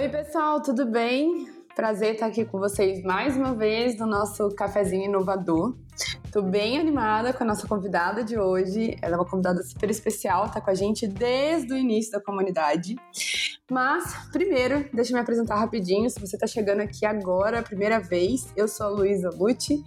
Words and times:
Oi, 0.00 0.08
pessoal, 0.08 0.62
tudo 0.62 0.86
bem? 0.86 1.46
Prazer 1.76 2.14
estar 2.14 2.24
aqui 2.24 2.42
com 2.42 2.58
vocês 2.58 3.02
mais 3.02 3.36
uma 3.36 3.54
vez 3.54 3.98
no 3.98 4.06
nosso 4.06 4.48
cafezinho 4.54 5.04
inovador. 5.04 5.76
Estou 6.24 6.42
bem 6.42 6.80
animada 6.80 7.34
com 7.34 7.44
a 7.44 7.46
nossa 7.46 7.68
convidada 7.68 8.24
de 8.24 8.38
hoje. 8.38 8.96
Ela 9.02 9.16
é 9.16 9.18
uma 9.18 9.28
convidada 9.28 9.62
super 9.62 9.90
especial, 9.90 10.46
está 10.46 10.58
com 10.58 10.70
a 10.70 10.74
gente 10.74 11.06
desde 11.06 11.74
o 11.74 11.76
início 11.76 12.12
da 12.12 12.20
comunidade. 12.22 12.96
Mas, 13.70 14.14
primeiro, 14.32 14.88
deixa 14.90 15.12
eu 15.12 15.16
me 15.16 15.20
apresentar 15.20 15.56
rapidinho. 15.56 16.08
Se 16.08 16.18
você 16.18 16.34
está 16.34 16.46
chegando 16.46 16.80
aqui 16.80 17.04
agora, 17.04 17.62
primeira 17.62 18.00
vez, 18.00 18.50
eu 18.56 18.66
sou 18.66 18.86
a 18.86 18.88
Luísa 18.88 19.28
Lucci. 19.28 19.84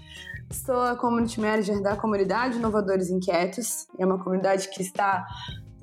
Sou 0.52 0.80
a 0.80 0.96
Community 0.96 1.42
Manager 1.42 1.82
da 1.82 1.96
comunidade 1.96 2.60
Inovadores 2.60 3.10
Inquietos. 3.10 3.88
É 3.98 4.06
uma 4.06 4.24
comunidade 4.24 4.70
que 4.70 4.84
está 4.84 5.26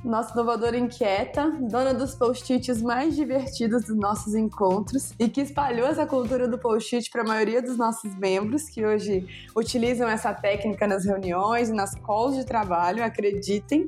nossa 0.05 0.33
inovadora 0.33 0.77
inquieta, 0.77 1.51
dona 1.61 1.93
dos 1.93 2.15
post-its 2.15 2.81
mais 2.83 3.15
divertidos 3.15 3.85
dos 3.85 3.97
nossos 3.97 4.35
encontros 4.35 5.13
e 5.19 5.29
que 5.29 5.41
espalhou 5.41 5.87
essa 5.87 6.07
cultura 6.07 6.49
do 6.49 6.59
post-it 6.59 7.11
para 7.11 7.23
a 7.23 7.25
maioria 7.25 7.61
dos 7.61 7.77
nossos 7.77 8.15
membros 8.17 8.69
que 8.69 8.85
hoje 8.85 9.27
utilizam 9.55 10.09
essa 10.09 10.33
técnica 10.33 10.87
nas 10.87 11.05
reuniões 11.05 11.69
e 11.69 11.73
nas 11.73 11.95
calls 11.95 12.37
de 12.37 12.45
trabalho, 12.45 13.05
acreditem. 13.05 13.87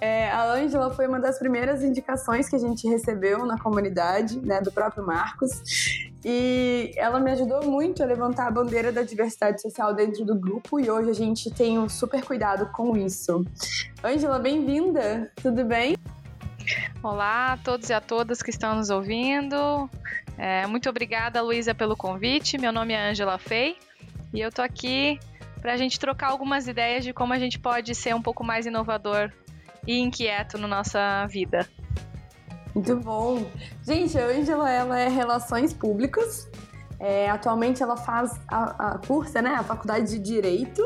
É, 0.00 0.30
a 0.30 0.52
Ângela 0.52 0.90
foi 0.90 1.06
uma 1.06 1.20
das 1.20 1.38
primeiras 1.38 1.82
indicações 1.82 2.48
que 2.48 2.56
a 2.56 2.58
gente 2.58 2.88
recebeu 2.88 3.44
na 3.44 3.58
comunidade, 3.58 4.40
né, 4.40 4.60
do 4.60 4.72
próprio 4.72 5.04
Marcos, 5.04 6.03
e 6.24 6.92
ela 6.96 7.20
me 7.20 7.30
ajudou 7.32 7.64
muito 7.64 8.02
a 8.02 8.06
levantar 8.06 8.48
a 8.48 8.50
bandeira 8.50 8.90
da 8.90 9.02
diversidade 9.02 9.60
social 9.60 9.94
dentro 9.94 10.24
do 10.24 10.34
grupo 10.34 10.80
e 10.80 10.90
hoje 10.90 11.10
a 11.10 11.14
gente 11.14 11.50
tem 11.50 11.78
um 11.78 11.88
super 11.88 12.24
cuidado 12.24 12.70
com 12.72 12.96
isso. 12.96 13.44
Ângela, 14.02 14.38
bem-vinda! 14.38 15.30
Tudo 15.42 15.64
bem? 15.64 15.96
Olá 17.02 17.52
a 17.52 17.56
todos 17.58 17.90
e 17.90 17.92
a 17.92 18.00
todas 18.00 18.42
que 18.42 18.48
estão 18.48 18.76
nos 18.76 18.88
ouvindo. 18.88 19.90
É, 20.38 20.66
muito 20.66 20.88
obrigada, 20.88 21.42
Luísa, 21.42 21.74
pelo 21.74 21.94
convite. 21.94 22.56
Meu 22.56 22.72
nome 22.72 22.94
é 22.94 23.10
Ângela 23.10 23.36
Fei 23.36 23.76
e 24.32 24.40
eu 24.40 24.50
tô 24.50 24.62
aqui 24.62 25.20
para 25.60 25.74
a 25.74 25.76
gente 25.76 26.00
trocar 26.00 26.28
algumas 26.28 26.66
ideias 26.66 27.04
de 27.04 27.12
como 27.12 27.34
a 27.34 27.38
gente 27.38 27.58
pode 27.58 27.94
ser 27.94 28.14
um 28.14 28.22
pouco 28.22 28.42
mais 28.42 28.64
inovador 28.64 29.30
e 29.86 29.98
inquieto 29.98 30.56
na 30.56 30.66
nossa 30.66 31.26
vida. 31.26 31.68
Muito 32.74 32.96
bom. 32.96 33.46
Gente, 33.82 34.18
a 34.18 34.26
Angela, 34.26 34.70
ela 34.70 34.98
é 34.98 35.08
Relações 35.08 35.72
Públicas. 35.72 36.48
É, 36.98 37.28
atualmente 37.28 37.82
ela 37.82 37.96
faz 37.96 38.40
a, 38.48 38.92
a 38.92 38.98
cursa, 38.98 39.42
né, 39.42 39.50
a 39.50 39.62
faculdade 39.62 40.12
de 40.12 40.18
Direito 40.18 40.80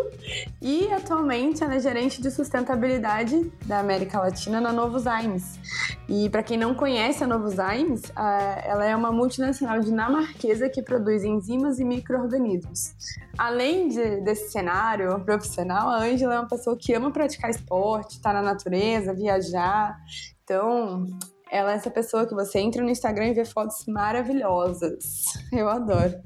e 0.61 0.91
atualmente 0.93 1.63
ela 1.63 1.75
é 1.75 1.79
gerente 1.79 2.21
de 2.21 2.31
sustentabilidade 2.31 3.53
da 3.67 3.79
América 3.79 4.19
Latina 4.19 4.61
na 4.61 4.73
Novos 4.73 5.07
Aimes. 5.07 5.61
E 6.09 6.29
para 6.31 6.43
quem 6.43 6.57
não 6.57 6.75
conhece 6.75 7.23
a 7.23 7.27
Novos 7.27 7.59
Aimes, 7.59 8.03
ela 8.17 8.85
é 8.85 8.97
uma 8.97 9.13
multinacional 9.13 9.81
dinamarquesa 9.81 10.69
que 10.69 10.83
produz 10.83 11.23
enzimas 11.23 11.79
e 11.79 11.85
micro-organismos. 11.85 12.95
Além 13.37 13.89
de, 13.89 14.21
desse 14.23 14.51
cenário 14.51 15.21
profissional, 15.21 15.89
a 15.89 16.03
Ângela 16.03 16.35
é 16.35 16.39
uma 16.41 16.49
pessoa 16.49 16.77
que 16.77 16.93
ama 16.95 17.13
praticar 17.13 17.51
esporte, 17.51 18.17
estar 18.17 18.33
tá 18.33 18.43
na 18.43 18.43
natureza, 18.43 19.15
viajar. 19.15 19.97
Então, 20.43 21.07
ela 21.51 21.73
é 21.73 21.75
essa 21.77 21.91
pessoa 21.91 22.27
que 22.27 22.35
você 22.35 22.59
entra 22.59 22.83
no 22.83 22.91
Instagram 22.91 23.29
e 23.29 23.35
vê 23.35 23.45
fotos 23.45 23.87
maravilhosas. 23.87 25.25
Eu 25.53 25.69
adoro. 25.69 26.21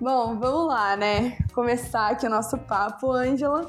bom, 0.00 0.38
vamos 0.38 0.68
lá, 0.68 0.96
né? 0.96 1.36
Começar 1.52 2.10
aqui 2.10 2.26
o 2.26 2.30
nosso 2.30 2.56
papo, 2.58 3.12
Ângela. 3.12 3.68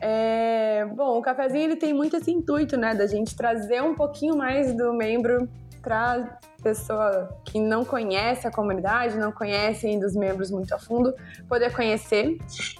É... 0.00 0.86
Bom, 0.94 1.18
o 1.18 1.22
cafezinho 1.22 1.64
ele 1.64 1.76
tem 1.76 1.92
muito 1.92 2.16
esse 2.16 2.30
intuito, 2.30 2.76
né, 2.76 2.94
da 2.94 3.06
gente 3.06 3.36
trazer 3.36 3.82
um 3.82 3.94
pouquinho 3.94 4.36
mais 4.36 4.74
do 4.74 4.92
membro 4.94 5.48
para 5.82 6.38
pessoa 6.62 7.40
que 7.44 7.58
não 7.58 7.84
conhece 7.84 8.46
a 8.46 8.50
comunidade, 8.50 9.18
não 9.18 9.32
conhece 9.32 9.86
ainda 9.86 10.06
os 10.06 10.14
membros 10.14 10.50
muito 10.50 10.74
a 10.74 10.78
fundo, 10.78 11.14
poder 11.48 11.74
conhecer. 11.74 12.38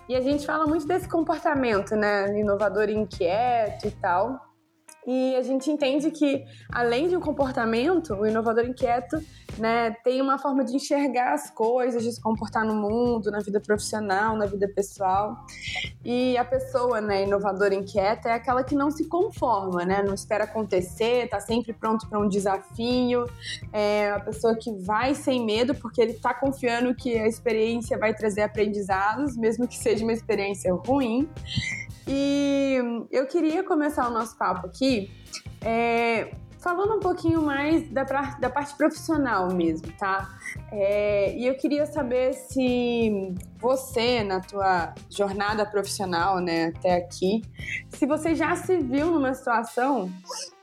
E 0.08 0.14
a 0.14 0.20
gente 0.20 0.46
fala 0.46 0.66
muito 0.66 0.86
desse 0.86 1.08
comportamento, 1.08 1.96
né, 1.96 2.38
inovador 2.38 2.88
e 2.88 2.94
inquieto 2.94 3.86
e 3.86 3.90
tal. 3.90 4.49
E 5.06 5.34
a 5.34 5.42
gente 5.42 5.70
entende 5.70 6.10
que, 6.10 6.44
além 6.70 7.08
de 7.08 7.16
um 7.16 7.20
comportamento, 7.20 8.14
o 8.14 8.26
inovador 8.26 8.64
inquieto 8.64 9.20
né, 9.58 9.90
tem 10.04 10.20
uma 10.20 10.38
forma 10.38 10.64
de 10.64 10.76
enxergar 10.76 11.34
as 11.34 11.50
coisas, 11.50 12.02
de 12.02 12.12
se 12.12 12.20
comportar 12.20 12.64
no 12.64 12.74
mundo, 12.74 13.30
na 13.30 13.40
vida 13.40 13.60
profissional, 13.60 14.36
na 14.36 14.46
vida 14.46 14.68
pessoal. 14.68 15.44
E 16.04 16.36
a 16.36 16.44
pessoa 16.44 17.00
né, 17.00 17.24
inovadora 17.24 17.74
inquieta 17.74 18.28
é 18.28 18.32
aquela 18.32 18.62
que 18.62 18.74
não 18.74 18.90
se 18.90 19.06
conforma, 19.08 19.84
né, 19.84 20.02
não 20.02 20.14
espera 20.14 20.44
acontecer, 20.44 21.24
está 21.24 21.40
sempre 21.40 21.72
pronto 21.72 22.08
para 22.08 22.18
um 22.18 22.28
desafio, 22.28 23.26
é 23.72 24.10
a 24.10 24.20
pessoa 24.20 24.54
que 24.54 24.72
vai 24.80 25.14
sem 25.14 25.44
medo 25.44 25.74
porque 25.74 26.00
ele 26.00 26.12
está 26.12 26.32
confiando 26.34 26.94
que 26.94 27.18
a 27.18 27.26
experiência 27.26 27.98
vai 27.98 28.14
trazer 28.14 28.42
aprendizados, 28.42 29.36
mesmo 29.36 29.66
que 29.66 29.76
seja 29.76 30.04
uma 30.04 30.12
experiência 30.12 30.72
ruim. 30.72 31.28
E 32.06 32.78
eu 33.10 33.26
queria 33.26 33.62
começar 33.62 34.08
o 34.08 34.10
nosso 34.10 34.36
papo 34.36 34.66
aqui 34.66 35.10
é, 35.64 36.32
falando 36.60 36.96
um 36.96 37.00
pouquinho 37.00 37.42
mais 37.42 37.88
da, 37.90 38.04
da 38.04 38.50
parte 38.50 38.76
profissional 38.76 39.52
mesmo, 39.52 39.90
tá? 39.98 40.28
É, 40.70 41.34
e 41.36 41.46
eu 41.46 41.56
queria 41.56 41.86
saber 41.86 42.34
se 42.34 43.34
você, 43.58 44.22
na 44.22 44.40
tua 44.40 44.94
jornada 45.08 45.64
profissional, 45.64 46.38
né, 46.38 46.72
até 46.76 46.96
aqui, 46.96 47.42
se 47.88 48.06
você 48.06 48.34
já 48.34 48.54
se 48.56 48.78
viu 48.78 49.10
numa 49.10 49.32
situação 49.34 50.10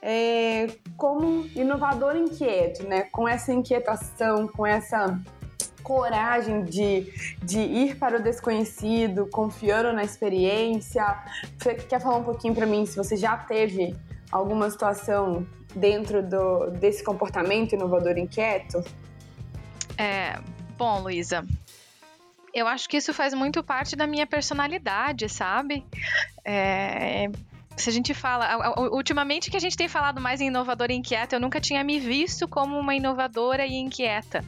é, 0.02 0.68
como 0.96 1.48
inovador 1.56 2.16
inquieto, 2.16 2.88
né, 2.88 3.04
com 3.12 3.28
essa 3.28 3.52
inquietação, 3.52 4.48
com 4.48 4.66
essa 4.66 5.20
coragem 5.88 6.66
de, 6.66 7.10
de 7.42 7.60
ir 7.60 7.96
para 7.96 8.18
o 8.18 8.22
desconhecido, 8.22 9.26
confiando 9.28 9.94
na 9.94 10.04
experiência. 10.04 11.24
Você 11.58 11.76
quer 11.76 12.02
falar 12.02 12.18
um 12.18 12.26
pouquinho 12.26 12.54
para 12.54 12.66
mim 12.66 12.86
se 12.86 12.98
você 12.98 13.16
já 13.16 13.38
teve 13.38 13.96
alguma 14.30 14.70
situação 14.70 15.48
dentro 15.74 16.22
do, 16.22 16.72
desse 16.72 17.02
comportamento 17.02 17.72
inovador 17.72 18.18
inquieto? 18.18 18.84
É, 19.98 20.38
bom, 20.78 21.00
Luísa, 21.00 21.48
Eu 22.54 22.68
acho 22.68 22.90
que 22.90 22.98
isso 22.98 23.14
faz 23.14 23.34
muito 23.34 23.64
parte 23.64 23.96
da 23.96 24.06
minha 24.06 24.28
personalidade, 24.28 25.30
sabe? 25.30 25.86
É, 26.44 27.30
se 27.78 27.90
a 27.90 27.94
gente 27.94 28.14
fala, 28.14 28.74
ultimamente 28.92 29.52
que 29.52 29.58
a 29.58 29.60
gente 29.60 29.78
tem 29.78 29.88
falado 29.88 30.20
mais 30.20 30.42
em 30.42 30.48
inovadora 30.48 30.92
e 30.92 30.96
inquieta, 30.96 31.36
eu 31.36 31.40
nunca 31.40 31.62
tinha 31.62 31.84
me 31.84 32.00
visto 32.00 32.48
como 32.48 32.78
uma 32.78 32.96
inovadora 32.96 33.66
e 33.66 33.76
inquieta. 33.76 34.44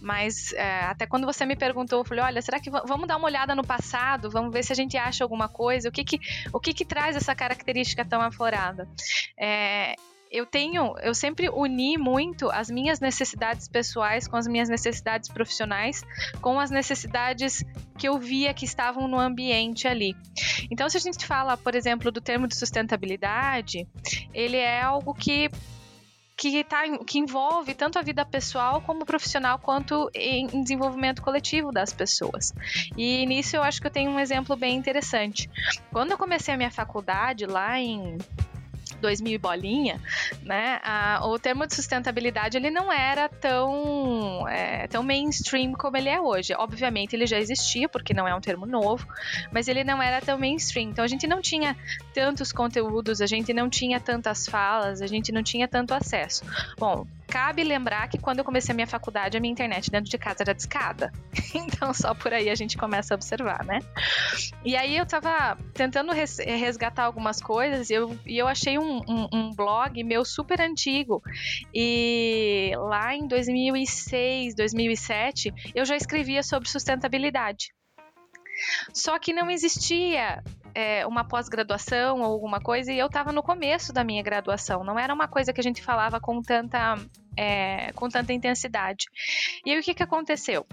Mas 0.00 0.52
é, 0.52 0.84
até 0.84 1.06
quando 1.06 1.26
você 1.26 1.44
me 1.44 1.56
perguntou, 1.56 2.00
eu 2.00 2.04
falei, 2.04 2.24
olha, 2.24 2.40
será 2.40 2.60
que 2.60 2.70
vamos 2.70 3.08
dar 3.08 3.16
uma 3.16 3.26
olhada 3.26 3.54
no 3.54 3.66
passado, 3.66 4.30
vamos 4.30 4.52
ver 4.52 4.64
se 4.64 4.72
a 4.72 4.76
gente 4.76 4.96
acha 4.96 5.24
alguma 5.24 5.48
coisa, 5.48 5.88
o 5.88 5.92
que 5.92 6.04
que, 6.04 6.20
o 6.52 6.60
que, 6.60 6.72
que 6.72 6.84
traz 6.84 7.16
essa 7.16 7.34
característica 7.34 8.04
tão 8.04 8.20
aflorada? 8.20 8.88
É, 9.36 9.94
eu 10.30 10.46
tenho, 10.46 10.94
eu 11.02 11.14
sempre 11.14 11.48
uni 11.48 11.96
muito 11.96 12.50
as 12.50 12.70
minhas 12.70 13.00
necessidades 13.00 13.68
pessoais 13.68 14.28
com 14.28 14.36
as 14.36 14.46
minhas 14.46 14.68
necessidades 14.68 15.28
profissionais, 15.28 16.02
com 16.40 16.58
as 16.60 16.70
necessidades 16.70 17.64
que 17.96 18.08
eu 18.08 18.18
via 18.18 18.54
que 18.54 18.64
estavam 18.64 19.08
no 19.08 19.18
ambiente 19.18 19.88
ali. 19.88 20.14
Então, 20.70 20.88
se 20.88 20.96
a 20.96 21.00
gente 21.00 21.26
fala, 21.26 21.56
por 21.56 21.74
exemplo, 21.74 22.10
do 22.10 22.20
termo 22.20 22.46
de 22.46 22.56
sustentabilidade, 22.56 23.86
ele 24.32 24.56
é 24.56 24.80
algo 24.80 25.14
que 25.14 25.50
que, 26.38 26.62
tá, 26.62 26.84
que 27.04 27.18
envolve 27.18 27.74
tanto 27.74 27.98
a 27.98 28.02
vida 28.02 28.24
pessoal 28.24 28.80
como 28.80 29.04
profissional, 29.04 29.58
quanto 29.58 30.08
em 30.14 30.46
desenvolvimento 30.62 31.20
coletivo 31.20 31.72
das 31.72 31.92
pessoas. 31.92 32.54
E 32.96 33.26
nisso 33.26 33.56
eu 33.56 33.62
acho 33.62 33.80
que 33.80 33.88
eu 33.88 33.90
tenho 33.90 34.12
um 34.12 34.20
exemplo 34.20 34.54
bem 34.54 34.76
interessante. 34.76 35.50
Quando 35.90 36.12
eu 36.12 36.16
comecei 36.16 36.54
a 36.54 36.56
minha 36.56 36.70
faculdade 36.70 37.44
lá 37.44 37.80
em 37.80 38.16
2000 39.00 39.34
e 39.34 39.38
bolinha, 39.38 40.00
né, 40.42 40.80
a, 40.82 41.20
o 41.24 41.38
termo 41.38 41.66
de 41.66 41.74
sustentabilidade 41.74 42.56
ele 42.56 42.70
não 42.70 42.92
era 42.92 43.28
tão, 43.28 44.46
é, 44.48 44.86
tão 44.86 45.02
mainstream 45.02 45.72
como 45.72 45.96
ele 45.96 46.08
é 46.08 46.20
hoje. 46.20 46.54
Obviamente 46.54 47.14
ele 47.14 47.26
já 47.26 47.38
existia, 47.38 47.88
porque 47.88 48.12
não 48.14 48.26
é 48.26 48.34
um 48.34 48.40
termo 48.40 48.66
novo, 48.66 49.06
mas 49.52 49.68
ele 49.68 49.84
não 49.84 50.02
era 50.02 50.20
tão 50.20 50.38
mainstream. 50.38 50.90
Então 50.90 51.04
a 51.04 51.08
gente 51.08 51.26
não 51.26 51.40
tinha 51.40 51.76
tantos 52.14 52.52
conteúdos, 52.52 53.20
a 53.20 53.26
gente 53.26 53.52
não 53.52 53.68
tinha 53.68 54.00
tantas 54.00 54.46
falas, 54.46 55.02
a 55.02 55.06
gente 55.06 55.32
não 55.32 55.42
tinha 55.42 55.68
tanto 55.68 55.94
acesso. 55.94 56.44
Bom, 56.78 57.06
Cabe 57.28 57.62
lembrar 57.62 58.08
que 58.08 58.18
quando 58.18 58.38
eu 58.38 58.44
comecei 58.44 58.72
a 58.72 58.74
minha 58.74 58.86
faculdade, 58.86 59.36
a 59.36 59.40
minha 59.40 59.52
internet 59.52 59.90
dentro 59.90 60.10
de 60.10 60.16
casa 60.16 60.42
era 60.42 60.54
discada. 60.54 61.12
Então, 61.54 61.94
só 61.94 62.14
por 62.14 62.32
aí 62.32 62.50
a 62.50 62.54
gente 62.54 62.76
começa 62.76 63.14
a 63.14 63.16
observar, 63.16 63.64
né? 63.64 63.78
E 64.64 64.76
aí 64.76 64.96
eu 64.96 65.06
tava 65.06 65.56
tentando 65.72 66.12
resgatar 66.12 67.04
algumas 67.04 67.40
coisas 67.40 67.88
e 67.88 67.94
eu, 67.94 68.18
e 68.26 68.36
eu 68.36 68.46
achei 68.46 68.78
um, 68.78 68.98
um, 69.08 69.28
um 69.32 69.54
blog 69.54 70.02
meu 70.04 70.24
super 70.24 70.60
antigo. 70.60 71.22
E 71.72 72.72
lá 72.76 73.14
em 73.14 73.26
2006, 73.26 74.54
2007, 74.54 75.72
eu 75.74 75.84
já 75.84 75.96
escrevia 75.96 76.42
sobre 76.42 76.68
sustentabilidade. 76.68 77.72
Só 78.92 79.18
que 79.18 79.32
não 79.32 79.50
existia 79.50 80.42
é, 80.74 81.06
uma 81.06 81.24
pós-graduação 81.24 82.20
ou 82.20 82.24
alguma 82.24 82.60
coisa, 82.60 82.92
e 82.92 82.98
eu 82.98 83.06
estava 83.06 83.32
no 83.32 83.42
começo 83.42 83.92
da 83.92 84.04
minha 84.04 84.22
graduação, 84.22 84.84
não 84.84 84.98
era 84.98 85.12
uma 85.12 85.28
coisa 85.28 85.52
que 85.52 85.60
a 85.60 85.62
gente 85.62 85.82
falava 85.82 86.20
com 86.20 86.40
tanta, 86.42 86.96
é, 87.36 87.92
com 87.92 88.08
tanta 88.08 88.32
intensidade. 88.32 89.06
E 89.64 89.70
aí 89.70 89.78
o 89.78 89.82
que, 89.82 89.94
que 89.94 90.02
aconteceu? 90.02 90.66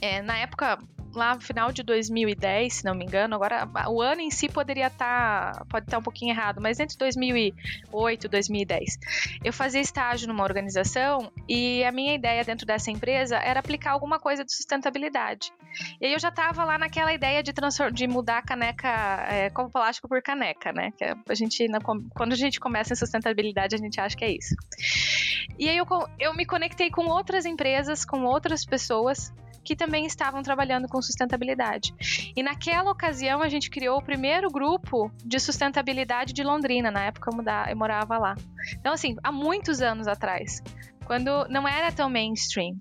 É, 0.00 0.22
na 0.22 0.38
época, 0.38 0.78
lá 1.14 1.34
no 1.34 1.40
final 1.40 1.72
de 1.72 1.82
2010, 1.82 2.72
se 2.72 2.84
não 2.84 2.94
me 2.94 3.04
engano, 3.04 3.34
agora 3.34 3.68
o 3.88 4.00
ano 4.00 4.20
em 4.20 4.30
si 4.30 4.48
poderia 4.48 4.86
estar, 4.86 5.52
tá, 5.52 5.64
pode 5.66 5.86
estar 5.86 5.98
um 5.98 6.02
pouquinho 6.02 6.32
errado, 6.32 6.60
mas 6.60 6.78
entre 6.78 6.96
2008 6.96 8.24
e 8.24 8.28
2010, 8.28 8.98
eu 9.44 9.52
fazia 9.52 9.80
estágio 9.80 10.28
numa 10.28 10.44
organização 10.44 11.32
e 11.48 11.84
a 11.84 11.92
minha 11.92 12.14
ideia 12.14 12.44
dentro 12.44 12.66
dessa 12.66 12.90
empresa 12.90 13.36
era 13.36 13.60
aplicar 13.60 13.92
alguma 13.92 14.18
coisa 14.18 14.44
de 14.44 14.52
sustentabilidade. 14.54 15.52
E 16.00 16.06
aí 16.06 16.12
eu 16.12 16.18
já 16.18 16.28
estava 16.28 16.64
lá 16.64 16.78
naquela 16.78 17.12
ideia 17.12 17.42
de, 17.42 17.52
de 17.92 18.06
mudar 18.06 18.38
a 18.38 18.42
caneca, 18.42 18.88
é, 19.28 19.50
copo 19.50 19.70
plástico 19.70 20.08
por 20.08 20.22
caneca, 20.22 20.72
né? 20.72 20.90
Que 20.96 21.04
a 21.04 21.34
gente, 21.34 21.66
quando 22.14 22.32
a 22.32 22.36
gente 22.36 22.58
começa 22.58 22.92
em 22.92 22.96
sustentabilidade, 22.96 23.74
a 23.74 23.78
gente 23.78 24.00
acha 24.00 24.16
que 24.16 24.24
é 24.24 24.30
isso. 24.30 24.54
E 25.58 25.68
aí 25.68 25.76
eu, 25.76 25.86
eu 26.18 26.34
me 26.34 26.44
conectei 26.44 26.90
com 26.90 27.06
outras 27.06 27.44
empresas, 27.44 28.04
com 28.04 28.24
outras 28.24 28.64
pessoas 28.64 29.32
que 29.64 29.76
também 29.76 30.06
estavam 30.06 30.42
trabalhando 30.42 30.88
com 30.88 31.00
sustentabilidade. 31.00 31.94
E 32.36 32.42
naquela 32.42 32.90
ocasião 32.90 33.42
a 33.42 33.48
gente 33.48 33.70
criou 33.70 33.98
o 33.98 34.02
primeiro 34.02 34.48
grupo 34.50 35.10
de 35.24 35.38
sustentabilidade 35.38 36.32
de 36.32 36.42
Londrina, 36.42 36.90
na 36.90 37.04
época 37.04 37.30
eu 37.68 37.76
morava 37.76 38.18
lá. 38.18 38.34
Então, 38.78 38.92
assim, 38.92 39.16
há 39.22 39.30
muitos 39.30 39.80
anos 39.80 40.06
atrás, 40.06 40.62
quando 41.06 41.46
não 41.48 41.66
era 41.66 41.92
tão 41.92 42.08
mainstream. 42.08 42.76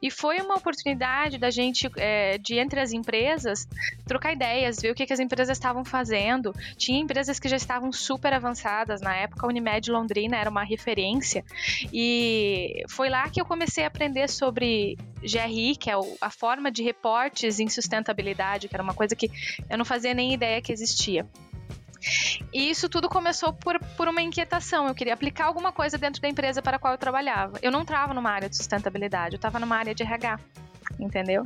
E 0.00 0.10
foi 0.10 0.40
uma 0.40 0.56
oportunidade 0.56 1.38
da 1.38 1.50
gente, 1.50 1.90
é, 1.96 2.38
de 2.38 2.58
entre 2.58 2.80
as 2.80 2.92
empresas, 2.92 3.66
trocar 4.06 4.32
ideias, 4.32 4.80
ver 4.80 4.90
o 4.90 4.94
que, 4.94 5.06
que 5.06 5.12
as 5.12 5.20
empresas 5.20 5.56
estavam 5.56 5.84
fazendo. 5.84 6.54
Tinha 6.76 7.00
empresas 7.00 7.38
que 7.38 7.48
já 7.48 7.56
estavam 7.56 7.92
super 7.92 8.32
avançadas. 8.32 9.00
Na 9.00 9.14
época, 9.14 9.46
a 9.46 9.48
Unimed 9.48 9.90
Londrina 9.90 10.36
era 10.36 10.50
uma 10.50 10.64
referência. 10.64 11.44
E 11.92 12.82
foi 12.88 13.08
lá 13.08 13.28
que 13.28 13.40
eu 13.40 13.44
comecei 13.44 13.84
a 13.84 13.88
aprender 13.88 14.28
sobre 14.28 14.96
GRI, 15.20 15.76
que 15.76 15.90
é 15.90 15.94
a 16.20 16.30
forma 16.30 16.70
de 16.70 16.82
reportes 16.82 17.60
em 17.60 17.68
sustentabilidade, 17.68 18.68
que 18.68 18.76
era 18.76 18.82
uma 18.82 18.94
coisa 18.94 19.14
que 19.14 19.30
eu 19.68 19.78
não 19.78 19.84
fazia 19.84 20.14
nem 20.14 20.32
ideia 20.32 20.60
que 20.60 20.72
existia. 20.72 21.26
E 22.52 22.70
isso 22.70 22.88
tudo 22.88 23.08
começou 23.08 23.52
por, 23.52 23.78
por 23.96 24.08
uma 24.08 24.22
inquietação. 24.22 24.86
Eu 24.86 24.94
queria 24.94 25.14
aplicar 25.14 25.46
alguma 25.46 25.72
coisa 25.72 25.98
dentro 25.98 26.20
da 26.20 26.28
empresa 26.28 26.62
para 26.62 26.76
a 26.76 26.80
qual 26.80 26.94
eu 26.94 26.98
trabalhava. 26.98 27.58
Eu 27.62 27.70
não 27.70 27.82
estava 27.82 28.14
numa 28.14 28.30
área 28.30 28.48
de 28.48 28.56
sustentabilidade, 28.56 29.34
eu 29.34 29.38
estava 29.38 29.58
numa 29.58 29.76
área 29.76 29.94
de 29.94 30.02
RH 30.02 30.38
entendeu? 31.00 31.44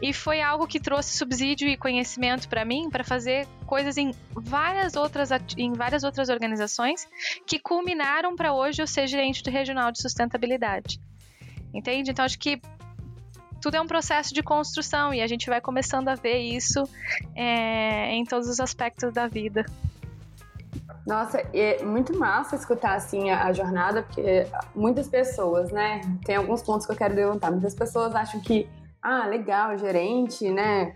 E 0.00 0.12
foi 0.12 0.40
algo 0.40 0.66
que 0.66 0.80
trouxe 0.80 1.16
subsídio 1.16 1.68
e 1.68 1.76
conhecimento 1.76 2.48
para 2.48 2.64
mim 2.64 2.88
para 2.88 3.04
fazer 3.04 3.46
coisas 3.66 3.96
em 3.96 4.12
várias 4.32 4.96
outras 4.96 5.30
em 5.56 5.72
várias 5.72 6.04
outras 6.04 6.28
organizações 6.28 7.06
que 7.46 7.58
culminaram 7.58 8.34
para 8.36 8.52
hoje 8.52 8.80
eu 8.80 8.86
ser 8.86 9.06
gerente 9.06 9.42
do 9.42 9.50
regional 9.50 9.90
de 9.90 10.00
sustentabilidade. 10.00 11.00
Entende? 11.74 12.10
Então 12.10 12.24
acho 12.24 12.38
que 12.38 12.60
tudo 13.60 13.76
é 13.76 13.80
um 13.80 13.86
processo 13.86 14.32
de 14.32 14.42
construção 14.42 15.12
e 15.12 15.20
a 15.20 15.26
gente 15.26 15.48
vai 15.48 15.60
começando 15.60 16.08
a 16.08 16.14
ver 16.14 16.38
isso 16.38 16.84
é, 17.34 18.12
em 18.14 18.24
todos 18.24 18.48
os 18.48 18.60
aspectos 18.60 19.12
da 19.12 19.26
vida. 19.26 19.66
Nossa, 21.08 21.42
é 21.54 21.82
muito 21.82 22.14
massa 22.18 22.54
escutar 22.54 22.94
assim 22.94 23.30
a, 23.30 23.46
a, 23.46 23.52
jornada, 23.54 24.02
porque 24.02 24.46
muitas 24.74 25.08
pessoas, 25.08 25.72
né? 25.72 26.02
Tem 26.22 26.36
alguns 26.36 26.62
pontos 26.62 26.84
que 26.84 26.92
eu 26.92 26.96
quero 26.96 27.14
levantar. 27.14 27.50
Muitas 27.50 27.74
pessoas 27.74 28.14
acham 28.14 28.38
que 28.42 28.68
ah, 29.00 29.26
legal, 29.26 29.78
gerente, 29.78 30.50
né, 30.50 30.94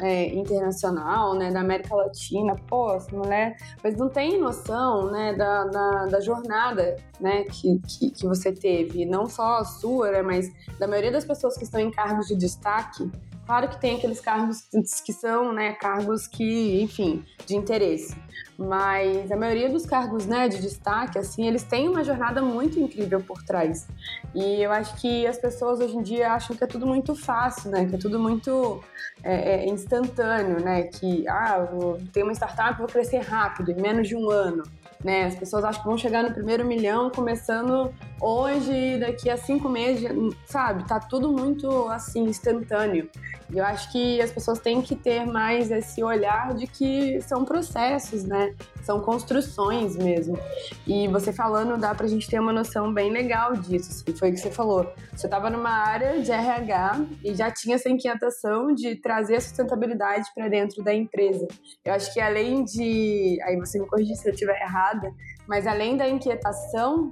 é, 0.00 0.34
internacional, 0.34 1.34
né, 1.34 1.52
da 1.52 1.60
América 1.60 1.94
Latina, 1.94 2.56
pô, 2.66 2.92
essa 2.92 3.16
mulher, 3.16 3.56
mas 3.82 3.96
não 3.96 4.08
tem 4.08 4.40
noção, 4.40 5.10
né, 5.10 5.34
da, 5.34 5.64
da, 5.64 6.06
da 6.06 6.20
jornada, 6.20 6.96
né, 7.20 7.44
que, 7.44 7.78
que, 7.78 8.10
que, 8.10 8.26
você 8.26 8.52
teve, 8.52 9.06
não 9.06 9.26
só 9.26 9.58
a 9.58 9.64
sua, 9.64 10.10
né, 10.10 10.20
mas 10.20 10.52
da 10.80 10.88
maioria 10.88 11.12
das 11.12 11.24
pessoas 11.24 11.56
que 11.56 11.62
estão 11.62 11.80
em 11.80 11.92
cargos 11.92 12.26
de 12.26 12.36
destaque, 12.36 13.08
claro 13.48 13.66
que 13.66 13.80
tem 13.80 13.96
aqueles 13.96 14.20
cargos 14.20 14.68
que 15.02 15.10
são, 15.10 15.54
né, 15.54 15.72
cargos 15.72 16.26
que, 16.26 16.82
enfim, 16.82 17.24
de 17.46 17.56
interesse, 17.56 18.14
mas 18.58 19.32
a 19.32 19.36
maioria 19.36 19.70
dos 19.70 19.86
cargos 19.86 20.26
né, 20.26 20.48
de 20.48 20.60
destaque, 20.60 21.18
assim, 21.18 21.46
eles 21.46 21.62
têm 21.62 21.88
uma 21.88 22.04
jornada 22.04 22.42
muito 22.42 22.78
incrível 22.78 23.22
por 23.22 23.42
trás. 23.42 23.88
E 24.34 24.62
eu 24.62 24.70
acho 24.70 25.00
que 25.00 25.26
as 25.26 25.38
pessoas 25.38 25.80
hoje 25.80 25.96
em 25.96 26.02
dia 26.02 26.34
acham 26.34 26.54
que 26.54 26.62
é 26.62 26.66
tudo 26.66 26.86
muito 26.86 27.14
fácil, 27.14 27.70
né? 27.70 27.86
Que 27.86 27.94
é 27.94 27.98
tudo 27.98 28.18
muito 28.18 28.82
é, 29.22 29.64
é 29.64 29.68
instantâneo, 29.68 30.60
né? 30.62 30.82
Que, 30.82 31.26
ah, 31.26 31.66
ter 32.12 32.22
uma 32.22 32.32
startup, 32.32 32.78
vou 32.78 32.86
crescer 32.86 33.20
rápido, 33.20 33.70
em 33.70 33.80
menos 33.80 34.06
de 34.06 34.14
um 34.14 34.28
ano. 34.28 34.62
Né? 35.04 35.26
As 35.26 35.34
pessoas 35.36 35.64
acham 35.64 35.82
que 35.82 35.88
vão 35.88 35.96
chegar 35.96 36.24
no 36.24 36.32
primeiro 36.32 36.64
milhão 36.64 37.10
começando 37.10 37.94
hoje, 38.20 38.98
daqui 38.98 39.30
a 39.30 39.36
cinco 39.36 39.68
meses, 39.68 40.10
sabe? 40.46 40.86
Tá 40.88 40.98
tudo 40.98 41.30
muito 41.30 41.88
assim 41.88 42.24
instantâneo. 42.24 43.08
Eu 43.54 43.64
acho 43.64 43.90
que 43.90 44.20
as 44.20 44.30
pessoas 44.30 44.58
têm 44.58 44.82
que 44.82 44.94
ter 44.94 45.24
mais 45.24 45.70
esse 45.70 46.02
olhar 46.02 46.54
de 46.54 46.66
que 46.66 47.18
são 47.22 47.44
processos, 47.46 48.24
né? 48.24 48.54
São 48.82 49.00
construções 49.00 49.96
mesmo. 49.96 50.38
E 50.86 51.08
você 51.08 51.32
falando, 51.32 51.78
dá 51.78 51.94
pra 51.94 52.06
gente 52.06 52.28
ter 52.28 52.38
uma 52.38 52.52
noção 52.52 52.92
bem 52.92 53.10
legal 53.10 53.54
disso. 53.54 53.90
Assim. 53.90 54.16
Foi 54.18 54.30
o 54.30 54.32
que 54.34 54.38
você 54.38 54.50
falou. 54.50 54.92
Você 55.14 55.26
estava 55.26 55.48
numa 55.48 55.70
área 55.70 56.20
de 56.20 56.30
RH 56.30 57.06
e 57.24 57.34
já 57.34 57.50
tinha 57.50 57.76
essa 57.76 57.88
inquietação 57.88 58.74
de 58.74 58.96
trazer 58.96 59.36
a 59.36 59.40
sustentabilidade 59.40 60.28
para 60.34 60.48
dentro 60.48 60.82
da 60.84 60.92
empresa. 60.92 61.46
Eu 61.84 61.94
acho 61.94 62.12
que 62.12 62.20
além 62.20 62.64
de. 62.64 63.38
Aí 63.44 63.56
você 63.56 63.78
me 63.78 63.86
corrige 63.86 64.14
se 64.14 64.28
eu 64.28 64.32
estiver 64.32 64.58
errada, 64.88 65.12
mas 65.46 65.66
além 65.66 65.96
da 65.96 66.08
inquietação 66.08 67.10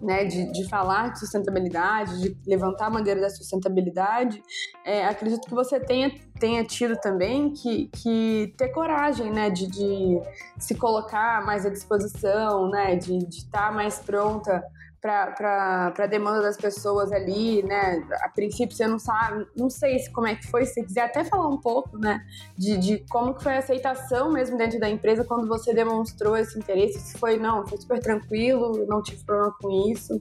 né, 0.00 0.24
de, 0.24 0.52
de 0.52 0.68
falar 0.68 1.12
de 1.12 1.18
sustentabilidade, 1.18 2.20
de 2.20 2.36
levantar 2.46 2.86
a 2.86 2.90
bandeira 2.90 3.20
da 3.20 3.30
sustentabilidade, 3.30 4.40
é, 4.84 5.04
acredito 5.04 5.48
que 5.48 5.54
você 5.54 5.80
tenha, 5.80 6.12
tenha 6.38 6.62
tido 6.64 6.96
também 6.96 7.52
que, 7.52 7.88
que 7.88 8.54
ter 8.56 8.68
coragem, 8.68 9.32
né, 9.32 9.50
de, 9.50 9.66
de 9.66 10.20
se 10.56 10.76
colocar 10.76 11.44
mais 11.44 11.66
à 11.66 11.68
disposição, 11.68 12.70
né, 12.70 12.94
de 12.94 13.18
estar 13.28 13.68
tá 13.68 13.72
mais 13.72 13.98
pronta 13.98 14.62
para 15.00 15.92
a 15.96 16.06
demanda 16.06 16.42
das 16.42 16.56
pessoas 16.56 17.12
ali, 17.12 17.62
né? 17.62 18.04
A 18.22 18.28
princípio 18.28 18.76
você 18.76 18.86
não 18.86 18.98
sabe, 18.98 19.46
não 19.56 19.70
sei 19.70 19.98
se, 19.98 20.10
como 20.10 20.26
é 20.26 20.34
que 20.34 20.46
foi, 20.48 20.66
se 20.66 20.74
você 20.74 20.82
quiser 20.82 21.02
até 21.02 21.24
falar 21.24 21.48
um 21.48 21.58
pouco, 21.58 21.96
né? 21.96 22.20
De, 22.56 22.76
de 22.76 22.98
como 23.08 23.34
que 23.34 23.42
foi 23.42 23.54
a 23.54 23.58
aceitação 23.58 24.32
mesmo 24.32 24.56
dentro 24.58 24.78
da 24.80 24.88
empresa 24.88 25.24
quando 25.24 25.46
você 25.46 25.72
demonstrou 25.72 26.36
esse 26.36 26.58
interesse, 26.58 26.98
se 27.00 27.18
foi, 27.18 27.38
não, 27.38 27.66
foi 27.66 27.78
super 27.78 28.00
tranquilo, 28.00 28.84
não 28.86 29.02
tive 29.02 29.24
problema 29.24 29.54
com 29.60 29.70
isso. 29.90 30.20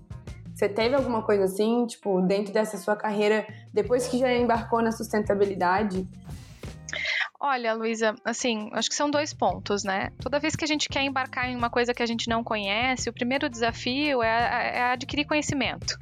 Você 0.54 0.68
teve 0.68 0.96
alguma 0.96 1.22
coisa 1.22 1.44
assim, 1.44 1.86
tipo, 1.86 2.20
dentro 2.22 2.52
dessa 2.52 2.78
sua 2.78 2.96
carreira, 2.96 3.46
depois 3.72 4.08
que 4.08 4.18
já 4.18 4.34
embarcou 4.34 4.82
na 4.82 4.92
sustentabilidade, 4.92 6.08
Olha, 7.40 7.74
Luísa, 7.74 8.16
assim, 8.26 8.70
acho 8.74 8.90
que 8.90 8.96
são 8.96 9.12
dois 9.12 9.32
pontos, 9.32 9.84
né? 9.84 10.10
Toda 10.20 10.40
vez 10.40 10.56
que 10.56 10.64
a 10.64 10.68
gente 10.68 10.90
quer 10.90 11.04
embarcar 11.04 11.48
em 11.48 11.56
uma 11.56 11.70
coisa 11.70 11.94
que 11.94 12.02
a 12.02 12.06
gente 12.06 12.28
não 12.28 12.44
conhece, 12.44 13.10
o 13.10 13.14
primeiro 13.14 13.48
desafio 13.48 14.24
é, 14.24 14.78
é 14.78 14.84
adquirir 14.92 15.26
conhecimento. 15.26 15.98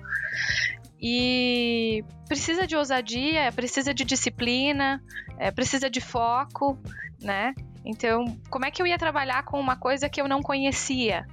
E 0.99 2.05
precisa 2.27 2.65
de 2.65 2.75
ousadia, 2.75 3.51
precisa 3.51 3.93
de 3.93 4.05
disciplina, 4.05 5.03
é, 5.37 5.51
precisa 5.51 5.89
de 5.89 5.99
foco, 5.99 6.79
né? 7.21 7.53
Então, 7.83 8.25
como 8.49 8.65
é 8.65 8.71
que 8.71 8.81
eu 8.81 8.87
ia 8.87 8.97
trabalhar 8.97 9.43
com 9.43 9.59
uma 9.59 9.75
coisa 9.75 10.07
que 10.07 10.21
eu 10.21 10.27
não 10.27 10.41
conhecia? 10.41 11.27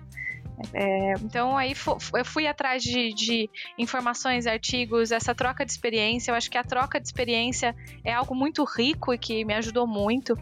É, 0.72 1.14
então 1.22 1.56
aí 1.56 1.74
eu 2.14 2.24
fui 2.24 2.46
atrás 2.46 2.82
de, 2.82 3.12
de, 3.14 3.50
informações, 3.78 4.46
artigos, 4.46 5.10
essa 5.10 5.34
troca 5.34 5.64
de 5.64 5.72
experiência. 5.72 6.30
Eu 6.30 6.34
acho 6.34 6.50
que 6.50 6.58
a 6.58 6.64
troca 6.64 7.00
de 7.00 7.06
experiência 7.06 7.74
é 8.04 8.12
algo 8.12 8.34
muito 8.34 8.64
rico 8.64 9.12
e 9.12 9.18
que 9.18 9.44
me 9.44 9.54
ajudou 9.54 9.86
muito. 9.86 10.36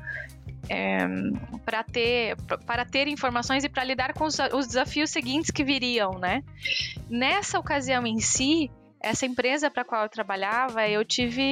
É, 0.69 1.01
para 1.65 1.83
ter 1.83 2.37
para 2.65 2.85
ter 2.85 3.09
informações 3.09 3.65
e 3.65 3.69
para 3.69 3.83
lidar 3.83 4.13
com 4.13 4.25
os, 4.25 4.39
os, 4.53 4.69
desafios 4.69 5.11
seguintes 5.11 5.51
que 5.51 5.65
viriam, 5.65 6.13
né? 6.19 6.45
Nessa 7.09 7.59
ocasião 7.59 8.07
em 8.07 8.21
si, 8.21 8.71
essa 9.01 9.25
empresa 9.25 9.71
para 9.71 9.83
a 9.83 9.85
qual 9.85 10.03
eu 10.03 10.09
trabalhava, 10.09 10.87
eu 10.87 11.05
tive, 11.05 11.43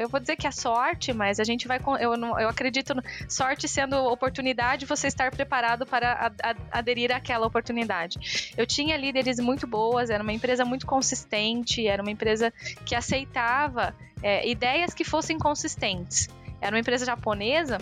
eu 0.00 0.08
vou 0.08 0.20
dizer 0.20 0.36
que 0.36 0.46
é 0.46 0.50
sorte, 0.50 1.12
mas 1.12 1.40
a 1.40 1.44
gente 1.44 1.66
vai, 1.66 1.80
eu, 2.00 2.14
eu 2.14 2.48
acredito 2.48 2.94
sorte 3.28 3.66
sendo 3.66 3.96
oportunidade, 3.96 4.86
você 4.86 5.08
estar 5.08 5.30
preparado 5.30 5.84
para 5.84 6.12
a, 6.12 6.50
a, 6.50 6.78
aderir 6.78 7.10
àquela 7.14 7.46
oportunidade. 7.46 8.52
Eu 8.56 8.64
tinha 8.64 8.96
líderes 8.96 9.40
muito 9.40 9.66
boas, 9.66 10.08
era 10.08 10.22
uma 10.22 10.32
empresa 10.32 10.64
muito 10.64 10.86
consistente, 10.86 11.86
era 11.86 12.00
uma 12.00 12.12
empresa 12.12 12.52
que 12.86 12.94
aceitava 12.94 13.94
é, 14.22 14.48
ideias 14.48 14.94
que 14.94 15.04
fossem 15.04 15.36
consistentes. 15.36 16.28
Era 16.60 16.74
uma 16.74 16.80
empresa 16.80 17.04
japonesa 17.04 17.78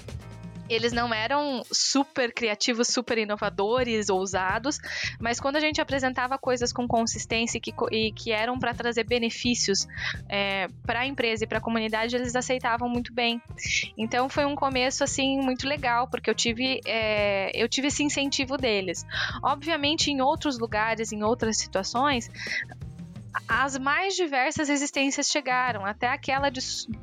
eles 0.68 0.92
não 0.92 1.12
eram 1.12 1.62
super 1.70 2.32
criativos, 2.32 2.88
super 2.88 3.18
inovadores, 3.18 4.08
ousados, 4.08 4.78
mas 5.20 5.40
quando 5.40 5.56
a 5.56 5.60
gente 5.60 5.80
apresentava 5.80 6.38
coisas 6.38 6.72
com 6.72 6.86
consistência 6.86 7.58
e 7.58 7.60
que, 7.60 7.74
e 7.90 8.12
que 8.12 8.32
eram 8.32 8.58
para 8.58 8.74
trazer 8.74 9.04
benefícios 9.04 9.86
é, 10.28 10.68
para 10.84 11.00
a 11.00 11.06
empresa 11.06 11.44
e 11.44 11.46
para 11.46 11.58
a 11.58 11.60
comunidade, 11.60 12.16
eles 12.16 12.34
aceitavam 12.34 12.88
muito 12.88 13.12
bem. 13.12 13.40
Então 13.96 14.28
foi 14.28 14.44
um 14.44 14.54
começo 14.54 15.04
assim 15.04 15.40
muito 15.40 15.66
legal, 15.66 16.08
porque 16.08 16.30
eu 16.30 16.34
tive, 16.34 16.80
é, 16.84 17.50
eu 17.54 17.68
tive 17.68 17.88
esse 17.88 18.02
incentivo 18.02 18.56
deles. 18.56 19.04
Obviamente, 19.42 20.10
em 20.10 20.20
outros 20.20 20.58
lugares, 20.58 21.12
em 21.12 21.22
outras 21.22 21.58
situações, 21.58 22.28
as 23.48 23.78
mais 23.78 24.14
diversas 24.14 24.68
resistências 24.68 25.28
chegaram, 25.28 25.84
até 25.84 26.08
aquela, 26.08 26.50
de, 26.50 26.60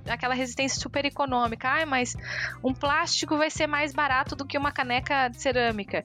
aquela 0.08 0.34
resistência 0.34 0.80
super 0.80 1.06
econômica. 1.06 1.70
Ai, 1.70 1.86
mas 1.86 2.16
um 2.64 2.74
plástico 2.74 3.38
vai 3.38 3.50
ser 3.50 3.68
mais 3.68 3.94
barato 3.94 4.36
do 4.36 4.46
que 4.46 4.58
uma 4.58 4.72
caneca 4.72 5.30
de 5.30 5.42
cerâmica. 5.42 6.04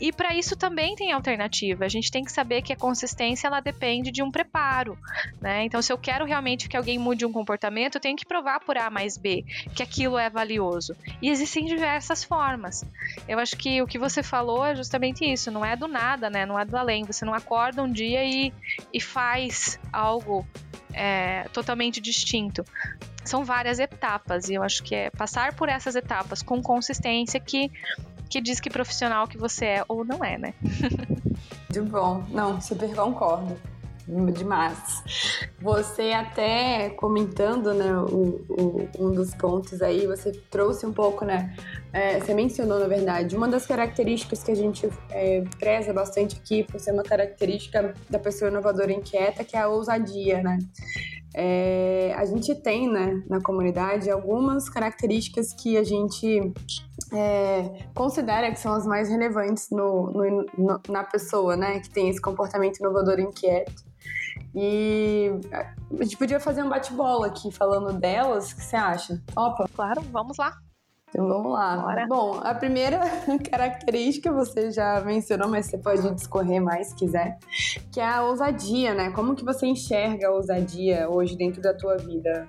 E 0.00 0.12
para 0.12 0.34
isso 0.34 0.56
também 0.56 0.94
tem 0.94 1.12
alternativa. 1.12 1.84
A 1.84 1.88
gente 1.88 2.10
tem 2.10 2.24
que 2.24 2.32
saber 2.32 2.62
que 2.62 2.72
a 2.72 2.76
consistência 2.76 3.46
ela 3.46 3.60
depende 3.60 4.10
de 4.10 4.22
um 4.22 4.30
preparo, 4.30 4.98
né? 5.40 5.64
Então, 5.64 5.80
se 5.80 5.92
eu 5.92 5.98
quero 5.98 6.24
realmente 6.24 6.68
que 6.68 6.76
alguém 6.76 6.98
mude 6.98 7.24
um 7.24 7.32
comportamento, 7.32 7.94
eu 7.94 8.00
tenho 8.00 8.16
que 8.16 8.26
provar 8.26 8.60
por 8.60 8.76
A 8.76 8.90
mais 8.90 9.16
B 9.16 9.44
que 9.74 9.82
aquilo 9.82 10.18
é 10.18 10.28
valioso. 10.28 10.94
E 11.22 11.30
existem 11.30 11.64
diversas 11.64 12.22
formas. 12.22 12.84
Eu 13.26 13.38
acho 13.38 13.56
que 13.56 13.80
o 13.80 13.86
que 13.86 13.98
você 13.98 14.22
falou 14.22 14.64
é 14.64 14.74
justamente 14.74 15.24
isso. 15.24 15.50
Não 15.50 15.64
é 15.64 15.74
do 15.76 15.88
nada, 15.88 16.28
né? 16.28 16.44
Não 16.44 16.58
é 16.58 16.64
do 16.64 16.76
além. 16.76 17.04
Você 17.04 17.24
não 17.24 17.34
acorda 17.34 17.82
um 17.82 17.90
dia 17.90 18.24
e, 18.24 18.52
e 18.92 19.00
faz 19.00 19.69
algo 19.92 20.46
é, 20.92 21.44
totalmente 21.52 22.00
distinto. 22.00 22.64
São 23.24 23.44
várias 23.44 23.78
etapas 23.78 24.48
e 24.48 24.54
eu 24.54 24.62
acho 24.62 24.82
que 24.82 24.94
é 24.94 25.10
passar 25.10 25.54
por 25.54 25.68
essas 25.68 25.94
etapas 25.94 26.42
com 26.42 26.62
consistência 26.62 27.38
que, 27.38 27.70
que 28.28 28.40
diz 28.40 28.60
que 28.60 28.70
profissional 28.70 29.28
que 29.28 29.36
você 29.36 29.66
é 29.66 29.84
ou 29.86 30.04
não 30.04 30.24
é, 30.24 30.38
né? 30.38 30.54
De 31.70 31.80
bom, 31.80 32.24
não, 32.30 32.60
super 32.60 32.94
concordo 32.94 33.56
demais. 34.32 35.02
Você 35.60 36.12
até 36.12 36.90
comentando, 36.90 37.72
né, 37.74 37.96
o, 37.96 38.44
o, 38.48 38.88
um 38.98 39.12
dos 39.12 39.34
pontos 39.34 39.80
aí, 39.82 40.06
você 40.06 40.32
trouxe 40.50 40.84
um 40.84 40.92
pouco, 40.92 41.24
né, 41.24 41.54
é, 41.92 42.18
você 42.20 42.34
mencionou, 42.34 42.78
na 42.78 42.86
verdade, 42.86 43.36
uma 43.36 43.48
das 43.48 43.66
características 43.66 44.42
que 44.42 44.50
a 44.50 44.56
gente 44.56 44.88
é, 45.10 45.44
preza 45.58 45.92
bastante 45.92 46.36
aqui, 46.36 46.64
por 46.64 46.80
ser 46.80 46.92
uma 46.92 47.02
característica 47.02 47.94
da 48.08 48.18
pessoa 48.18 48.50
inovadora 48.50 48.92
inquieta, 48.92 49.44
que 49.44 49.56
é 49.56 49.60
a 49.60 49.68
ousadia, 49.68 50.42
né. 50.42 50.58
É, 51.32 52.12
a 52.16 52.24
gente 52.24 52.54
tem, 52.56 52.90
né, 52.90 53.22
na 53.28 53.40
comunidade, 53.40 54.10
algumas 54.10 54.68
características 54.68 55.52
que 55.52 55.76
a 55.76 55.84
gente 55.84 56.52
é, 57.12 57.86
considera 57.94 58.50
que 58.50 58.58
são 58.58 58.72
as 58.72 58.84
mais 58.84 59.08
relevantes 59.08 59.68
no, 59.70 60.10
no, 60.10 60.46
no, 60.58 60.80
na 60.88 61.04
pessoa, 61.04 61.56
né, 61.56 61.78
que 61.80 61.90
tem 61.90 62.08
esse 62.08 62.20
comportamento 62.20 62.78
inovador 62.78 63.20
inquieto. 63.20 63.89
E 64.54 65.30
a 65.52 66.02
gente 66.02 66.16
podia 66.16 66.40
fazer 66.40 66.62
um 66.62 66.68
bate-bola 66.68 67.28
aqui 67.28 67.50
falando 67.52 67.98
delas. 67.98 68.52
O 68.52 68.56
que 68.56 68.62
você 68.62 68.76
acha? 68.76 69.22
Opa! 69.36 69.68
Claro, 69.74 70.02
vamos 70.10 70.36
lá. 70.38 70.52
Então 71.08 71.26
vamos 71.26 71.52
lá. 71.52 71.76
Bora. 71.76 72.06
Bom, 72.06 72.40
a 72.42 72.54
primeira 72.54 73.00
característica 73.50 74.32
você 74.32 74.70
já 74.70 75.00
mencionou, 75.00 75.48
mas 75.48 75.66
você 75.66 75.78
pode 75.78 76.08
discorrer 76.14 76.62
mais 76.62 76.88
se 76.88 76.94
quiser, 76.94 77.38
que 77.92 78.00
é 78.00 78.06
a 78.06 78.22
ousadia, 78.22 78.94
né? 78.94 79.10
Como 79.10 79.34
que 79.34 79.44
você 79.44 79.66
enxerga 79.66 80.28
a 80.28 80.30
ousadia 80.30 81.08
hoje 81.08 81.36
dentro 81.36 81.60
da 81.60 81.74
tua 81.74 81.96
vida? 81.96 82.48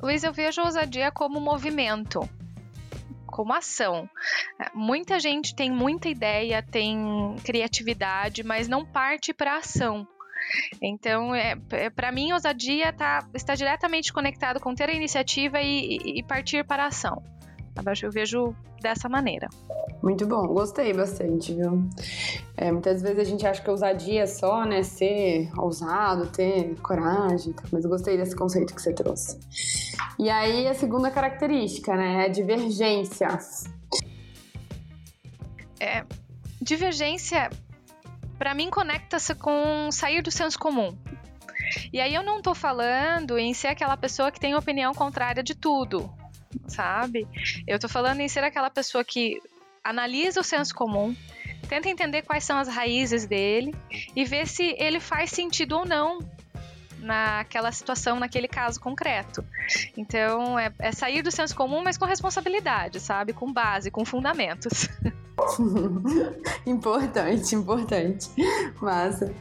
Luiz, 0.00 0.22
eu 0.22 0.32
vejo 0.32 0.60
a 0.60 0.64
ousadia 0.64 1.10
como 1.10 1.40
movimento 1.40 2.20
como 3.30 3.52
ação. 3.52 4.10
Muita 4.74 5.18
gente 5.18 5.54
tem 5.54 5.70
muita 5.70 6.08
ideia, 6.08 6.62
tem 6.62 7.34
criatividade, 7.42 8.42
mas 8.42 8.68
não 8.68 8.84
parte 8.84 9.32
para 9.32 9.56
ação. 9.56 10.06
Então, 10.80 11.34
é, 11.34 11.56
é 11.70 11.90
para 11.90 12.10
mim, 12.12 12.32
ousadia 12.32 12.92
tá, 12.92 13.26
está 13.34 13.54
diretamente 13.54 14.12
conectado 14.12 14.60
com 14.60 14.74
ter 14.74 14.88
a 14.88 14.92
iniciativa 14.92 15.60
e, 15.60 16.18
e 16.18 16.22
partir 16.22 16.64
para 16.64 16.84
a 16.84 16.86
ação. 16.88 17.22
Eu 18.02 18.10
vejo 18.10 18.54
dessa 18.82 19.08
maneira. 19.08 19.48
Muito 20.02 20.26
bom, 20.26 20.46
gostei 20.48 20.92
bastante, 20.92 21.54
viu? 21.54 21.88
É, 22.56 22.72
muitas 22.72 23.02
vezes 23.02 23.18
a 23.18 23.24
gente 23.24 23.46
acha 23.46 23.62
que 23.62 23.70
ousadia 23.70 24.22
é 24.22 24.26
só, 24.26 24.64
né, 24.64 24.82
ser 24.82 25.50
ousado, 25.58 26.26
ter 26.26 26.74
coragem, 26.80 27.54
mas 27.70 27.84
eu 27.84 27.90
gostei 27.90 28.16
desse 28.16 28.34
conceito 28.34 28.74
que 28.74 28.80
você 28.80 28.92
trouxe. 28.92 29.38
E 30.18 30.30
aí, 30.30 30.66
a 30.66 30.74
segunda 30.74 31.10
característica, 31.10 31.94
né, 31.94 32.26
é 32.26 32.28
divergência. 32.28 33.28
É, 35.78 36.04
divergência 36.60 37.50
para 38.40 38.54
mim 38.54 38.70
conecta-se 38.70 39.34
com 39.34 39.92
sair 39.92 40.22
do 40.22 40.30
senso 40.30 40.58
comum. 40.58 40.96
E 41.92 42.00
aí 42.00 42.14
eu 42.14 42.22
não 42.22 42.40
tô 42.40 42.54
falando 42.54 43.38
em 43.38 43.52
ser 43.52 43.68
aquela 43.68 43.98
pessoa 43.98 44.32
que 44.32 44.40
tem 44.40 44.54
opinião 44.54 44.94
contrária 44.94 45.42
de 45.42 45.54
tudo, 45.54 46.10
sabe? 46.66 47.28
Eu 47.66 47.78
tô 47.78 47.86
falando 47.86 48.20
em 48.20 48.28
ser 48.28 48.42
aquela 48.42 48.70
pessoa 48.70 49.04
que 49.04 49.38
analisa 49.84 50.40
o 50.40 50.42
senso 50.42 50.74
comum, 50.74 51.14
tenta 51.68 51.90
entender 51.90 52.22
quais 52.22 52.42
são 52.42 52.56
as 52.56 52.66
raízes 52.66 53.26
dele 53.26 53.74
e 54.16 54.24
ver 54.24 54.46
se 54.46 54.74
ele 54.78 55.00
faz 55.00 55.30
sentido 55.30 55.76
ou 55.76 55.84
não 55.84 56.18
naquela 56.98 57.70
situação, 57.70 58.18
naquele 58.18 58.48
caso 58.48 58.80
concreto. 58.80 59.44
Então, 59.98 60.58
é, 60.58 60.72
é 60.78 60.92
sair 60.92 61.20
do 61.20 61.30
senso 61.30 61.54
comum, 61.54 61.82
mas 61.82 61.98
com 61.98 62.06
responsabilidade, 62.06 63.00
sabe? 63.00 63.34
Com 63.34 63.52
base, 63.52 63.90
com 63.90 64.02
fundamentos. 64.02 64.88
importante, 66.66 67.54
importante. 67.54 68.28
Massa. 68.80 69.34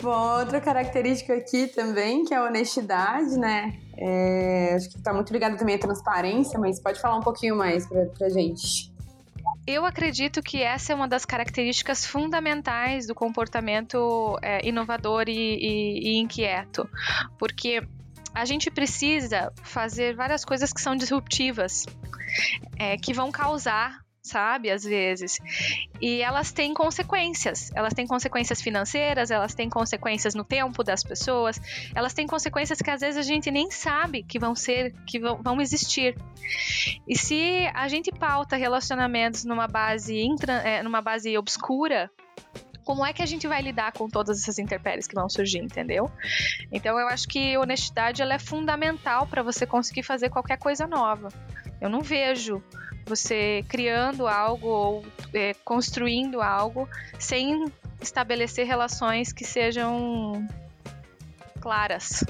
Bom, 0.00 0.38
outra 0.38 0.60
característica 0.60 1.34
aqui 1.34 1.68
também, 1.68 2.24
que 2.24 2.34
é 2.34 2.36
a 2.36 2.44
honestidade, 2.44 3.38
né? 3.38 3.78
É, 3.96 4.74
acho 4.74 4.90
que 4.90 4.98
está 4.98 5.12
muito 5.12 5.32
ligado 5.32 5.56
também 5.56 5.76
à 5.76 5.78
transparência, 5.78 6.58
mas 6.58 6.80
pode 6.80 7.00
falar 7.00 7.16
um 7.16 7.22
pouquinho 7.22 7.56
mais 7.56 7.86
pra, 7.86 8.06
pra 8.06 8.28
gente. 8.28 8.92
Eu 9.66 9.84
acredito 9.84 10.42
que 10.42 10.62
essa 10.62 10.92
é 10.92 10.96
uma 10.96 11.08
das 11.08 11.24
características 11.24 12.06
fundamentais 12.06 13.06
do 13.06 13.14
comportamento 13.14 14.38
é, 14.40 14.66
inovador 14.66 15.24
e, 15.28 15.32
e, 15.32 15.98
e 16.10 16.16
inquieto, 16.18 16.88
porque 17.36 17.82
a 18.32 18.44
gente 18.44 18.70
precisa 18.70 19.52
fazer 19.62 20.14
várias 20.14 20.44
coisas 20.44 20.72
que 20.72 20.80
são 20.80 20.94
disruptivas, 20.94 21.84
é, 22.78 22.96
que 22.96 23.12
vão 23.12 23.32
causar 23.32 24.05
sabe? 24.26 24.70
Às 24.70 24.84
vezes. 24.84 25.38
E 26.00 26.20
elas 26.20 26.52
têm 26.52 26.74
consequências. 26.74 27.70
Elas 27.74 27.94
têm 27.94 28.06
consequências 28.06 28.60
financeiras, 28.60 29.30
elas 29.30 29.54
têm 29.54 29.68
consequências 29.68 30.34
no 30.34 30.44
tempo 30.44 30.82
das 30.82 31.02
pessoas, 31.02 31.60
elas 31.94 32.12
têm 32.12 32.26
consequências 32.26 32.80
que 32.80 32.90
às 32.90 33.00
vezes 33.00 33.16
a 33.16 33.22
gente 33.22 33.50
nem 33.50 33.70
sabe 33.70 34.22
que 34.22 34.38
vão 34.38 34.54
ser, 34.54 34.92
que 35.06 35.18
vão, 35.18 35.42
vão 35.42 35.60
existir. 35.60 36.16
E 37.06 37.16
se 37.16 37.70
a 37.74 37.88
gente 37.88 38.12
pauta 38.12 38.56
relacionamentos 38.56 39.44
numa 39.44 39.66
base, 39.66 40.18
intra, 40.18 40.54
é, 40.54 40.82
numa 40.82 41.00
base 41.00 41.36
obscura, 41.36 42.10
como 42.86 43.04
é 43.04 43.12
que 43.12 43.20
a 43.20 43.26
gente 43.26 43.48
vai 43.48 43.60
lidar 43.60 43.92
com 43.92 44.08
todas 44.08 44.40
essas 44.40 44.60
intempéries 44.60 45.08
que 45.08 45.14
vão 45.14 45.28
surgir, 45.28 45.58
entendeu? 45.58 46.08
Então 46.70 46.98
eu 47.00 47.08
acho 47.08 47.26
que 47.26 47.58
honestidade 47.58 48.22
ela 48.22 48.34
é 48.34 48.38
fundamental 48.38 49.26
para 49.26 49.42
você 49.42 49.66
conseguir 49.66 50.04
fazer 50.04 50.30
qualquer 50.30 50.56
coisa 50.56 50.86
nova. 50.86 51.28
Eu 51.80 51.88
não 51.88 52.00
vejo 52.00 52.62
você 53.06 53.64
criando 53.68 54.26
algo 54.26 54.66
ou 54.66 55.04
é, 55.32 55.54
construindo 55.64 56.40
algo 56.40 56.88
sem 57.18 57.66
estabelecer 58.00 58.66
relações 58.66 59.32
que 59.32 59.44
sejam 59.44 60.46
claras. 61.60 62.24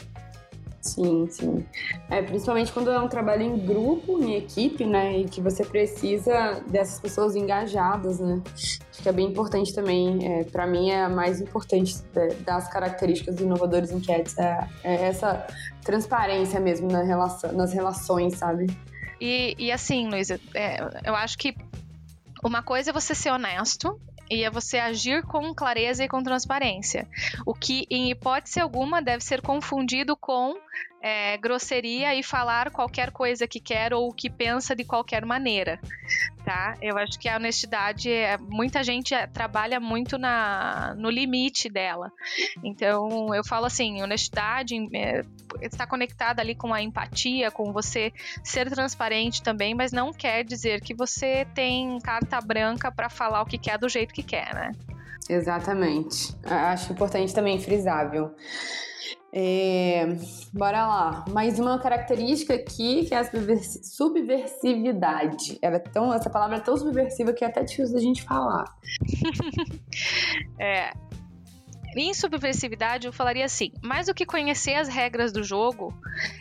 Sim, 0.86 1.26
sim. 1.28 1.66
É, 2.08 2.22
principalmente 2.22 2.72
quando 2.72 2.90
é 2.90 3.00
um 3.00 3.08
trabalho 3.08 3.42
em 3.42 3.58
grupo, 3.58 4.22
em 4.22 4.36
equipe, 4.36 4.86
né? 4.86 5.18
E 5.18 5.24
que 5.24 5.40
você 5.40 5.64
precisa 5.64 6.62
dessas 6.68 7.00
pessoas 7.00 7.34
engajadas, 7.34 8.20
né? 8.20 8.40
Acho 8.54 9.02
que 9.02 9.08
é 9.08 9.12
bem 9.12 9.26
importante 9.26 9.74
também. 9.74 10.18
É, 10.24 10.44
para 10.44 10.64
mim, 10.66 10.90
é 10.90 11.02
a 11.02 11.08
mais 11.08 11.40
importante 11.40 11.96
das 12.44 12.68
características 12.68 13.34
do 13.34 13.42
Inovadores 13.42 13.90
Inquietos. 13.90 14.38
É, 14.38 14.68
é 14.84 14.94
essa 15.06 15.44
transparência 15.84 16.60
mesmo 16.60 16.88
na 16.88 17.02
relação, 17.02 17.52
nas 17.52 17.72
relações, 17.72 18.38
sabe? 18.38 18.66
E, 19.20 19.54
e 19.58 19.72
assim, 19.72 20.08
Luísa, 20.08 20.40
é, 20.54 20.78
eu 21.04 21.14
acho 21.14 21.38
que 21.38 21.54
uma 22.44 22.62
coisa 22.62 22.90
é 22.90 22.92
você 22.92 23.14
ser 23.14 23.30
honesto 23.30 23.98
e 24.30 24.44
é 24.44 24.50
você 24.50 24.78
agir 24.78 25.22
com 25.22 25.54
clareza 25.54 26.04
e 26.04 26.08
com 26.08 26.22
transparência. 26.22 27.08
O 27.44 27.54
que, 27.54 27.86
em 27.90 28.10
hipótese 28.10 28.60
alguma, 28.60 29.00
deve 29.00 29.22
ser 29.22 29.40
confundido 29.40 30.16
com 30.16 30.56
é, 31.06 31.36
grosseria 31.36 32.16
e 32.16 32.22
falar 32.24 32.72
qualquer 32.72 33.12
coisa 33.12 33.46
que 33.46 33.60
quer 33.60 33.94
ou 33.94 34.12
que 34.12 34.28
pensa 34.28 34.74
de 34.74 34.82
qualquer 34.82 35.24
maneira, 35.24 35.78
tá? 36.44 36.76
Eu 36.82 36.98
acho 36.98 37.16
que 37.16 37.28
a 37.28 37.36
honestidade, 37.36 38.10
é, 38.10 38.36
muita 38.36 38.82
gente 38.82 39.14
é, 39.14 39.24
trabalha 39.24 39.78
muito 39.78 40.18
na, 40.18 40.96
no 40.98 41.08
limite 41.08 41.70
dela. 41.70 42.10
Então, 42.60 43.32
eu 43.32 43.44
falo 43.44 43.66
assim, 43.66 44.02
honestidade 44.02 44.74
é, 44.92 45.24
está 45.62 45.86
conectada 45.86 46.42
ali 46.42 46.56
com 46.56 46.74
a 46.74 46.82
empatia, 46.82 47.52
com 47.52 47.72
você 47.72 48.12
ser 48.42 48.68
transparente 48.68 49.44
também, 49.44 49.76
mas 49.76 49.92
não 49.92 50.12
quer 50.12 50.42
dizer 50.42 50.80
que 50.80 50.92
você 50.92 51.46
tem 51.54 52.00
carta 52.00 52.40
branca 52.40 52.90
para 52.90 53.08
falar 53.08 53.42
o 53.42 53.46
que 53.46 53.58
quer 53.58 53.78
do 53.78 53.88
jeito 53.88 54.12
que 54.12 54.24
quer, 54.24 54.52
né? 54.52 54.72
Exatamente. 55.30 56.34
Acho 56.44 56.92
importante 56.92 57.32
também 57.32 57.60
frisar, 57.60 58.10
viu? 58.10 58.34
É, 59.32 60.06
bora 60.52 60.86
lá. 60.86 61.24
Mais 61.30 61.58
uma 61.58 61.78
característica 61.78 62.54
aqui 62.54 63.04
que 63.06 63.14
é 63.14 63.18
a 63.18 63.24
subversividade. 63.82 65.58
Ela 65.60 65.76
é 65.76 65.80
tão, 65.80 66.12
essa 66.12 66.30
palavra 66.30 66.56
é 66.56 66.60
tão 66.60 66.76
subversiva 66.76 67.32
que 67.32 67.44
é 67.44 67.48
até 67.48 67.62
difícil 67.62 67.94
da 67.94 68.00
gente 68.00 68.22
falar. 68.22 68.64
é, 70.60 70.92
em 71.96 72.12
subversividade, 72.12 73.06
eu 73.06 73.12
falaria 73.12 73.44
assim: 73.44 73.72
mais 73.82 74.06
do 74.06 74.14
que 74.14 74.26
conhecer 74.26 74.74
as 74.74 74.88
regras 74.88 75.32
do 75.32 75.42
jogo, 75.42 75.94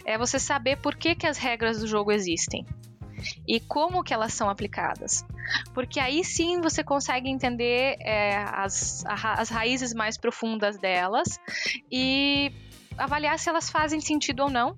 é 0.05 0.17
você 0.17 0.37
saber 0.37 0.77
por 0.77 0.95
que, 0.95 1.15
que 1.15 1.25
as 1.25 1.37
regras 1.37 1.79
do 1.79 1.87
jogo 1.87 2.11
existem 2.11 2.65
e 3.47 3.59
como 3.59 4.03
que 4.03 4.13
elas 4.13 4.33
são 4.33 4.49
aplicadas. 4.49 5.25
Porque 5.73 5.99
aí 5.99 6.23
sim 6.23 6.59
você 6.61 6.83
consegue 6.83 7.29
entender 7.29 7.95
é, 8.01 8.37
as, 8.37 9.03
as 9.05 9.49
raízes 9.49 9.93
mais 9.93 10.17
profundas 10.17 10.77
delas 10.77 11.39
e 11.91 12.51
avaliar 12.97 13.37
se 13.39 13.49
elas 13.49 13.69
fazem 13.69 13.99
sentido 13.99 14.43
ou 14.43 14.49
não 14.49 14.75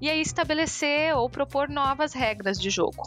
e 0.00 0.08
aí 0.08 0.20
estabelecer 0.20 1.14
ou 1.14 1.28
propor 1.28 1.68
novas 1.68 2.14
regras 2.14 2.58
de 2.58 2.70
jogo. 2.70 3.02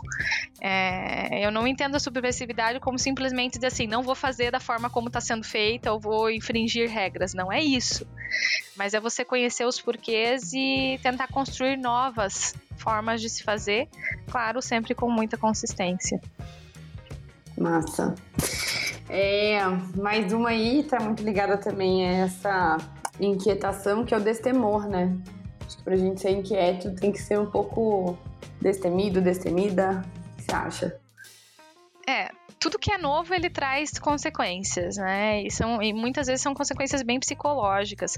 É, 0.61 1.45
eu 1.45 1.51
não 1.51 1.65
entendo 1.65 1.95
a 1.95 1.99
subversividade 1.99 2.79
como 2.79 2.99
simplesmente 2.99 3.53
dizer 3.55 3.67
assim, 3.67 3.87
não 3.87 4.03
vou 4.03 4.13
fazer 4.13 4.51
da 4.51 4.59
forma 4.59 4.89
como 4.89 5.07
está 5.07 5.19
sendo 5.19 5.43
feita 5.43 5.91
ou 5.91 5.99
vou 5.99 6.29
infringir 6.29 6.89
regras. 6.89 7.33
Não 7.33 7.51
é 7.51 7.61
isso. 7.61 8.05
Mas 8.75 8.93
é 8.93 8.99
você 8.99 9.25
conhecer 9.25 9.65
os 9.65 9.81
porquês 9.81 10.53
e 10.53 10.99
tentar 11.01 11.27
construir 11.27 11.77
novas 11.77 12.53
formas 12.77 13.21
de 13.21 13.29
se 13.29 13.43
fazer, 13.43 13.87
claro, 14.29 14.61
sempre 14.61 14.93
com 14.93 15.09
muita 15.09 15.35
consistência. 15.35 16.21
Massa. 17.57 18.13
É, 19.09 19.59
mais 19.95 20.31
uma 20.31 20.49
aí 20.49 20.83
tá 20.83 20.99
muito 20.99 21.23
ligada 21.23 21.57
também 21.57 22.07
a 22.07 22.11
essa 22.25 22.77
inquietação 23.19 24.05
que 24.05 24.13
é 24.13 24.17
o 24.17 24.21
destemor, 24.21 24.87
né? 24.87 25.15
Acho 25.65 25.77
que 25.77 25.83
pra 25.83 25.95
gente 25.95 26.21
ser 26.21 26.31
inquieto 26.31 26.93
tem 26.95 27.11
que 27.11 27.21
ser 27.21 27.39
um 27.39 27.49
pouco 27.49 28.17
destemido, 28.61 29.21
destemida. 29.21 30.03
O 30.33 30.35
que 30.37 30.43
você 30.43 30.55
acha? 30.55 30.99
É, 32.07 32.29
tudo 32.59 32.79
que 32.79 32.91
é 32.91 32.97
novo 32.97 33.33
ele 33.33 33.49
traz 33.49 33.97
consequências, 33.99 34.97
né? 34.97 35.43
E, 35.43 35.51
são, 35.51 35.81
e 35.81 35.93
muitas 35.93 36.27
vezes 36.27 36.41
são 36.41 36.53
consequências 36.53 37.01
bem 37.03 37.19
psicológicas. 37.19 38.17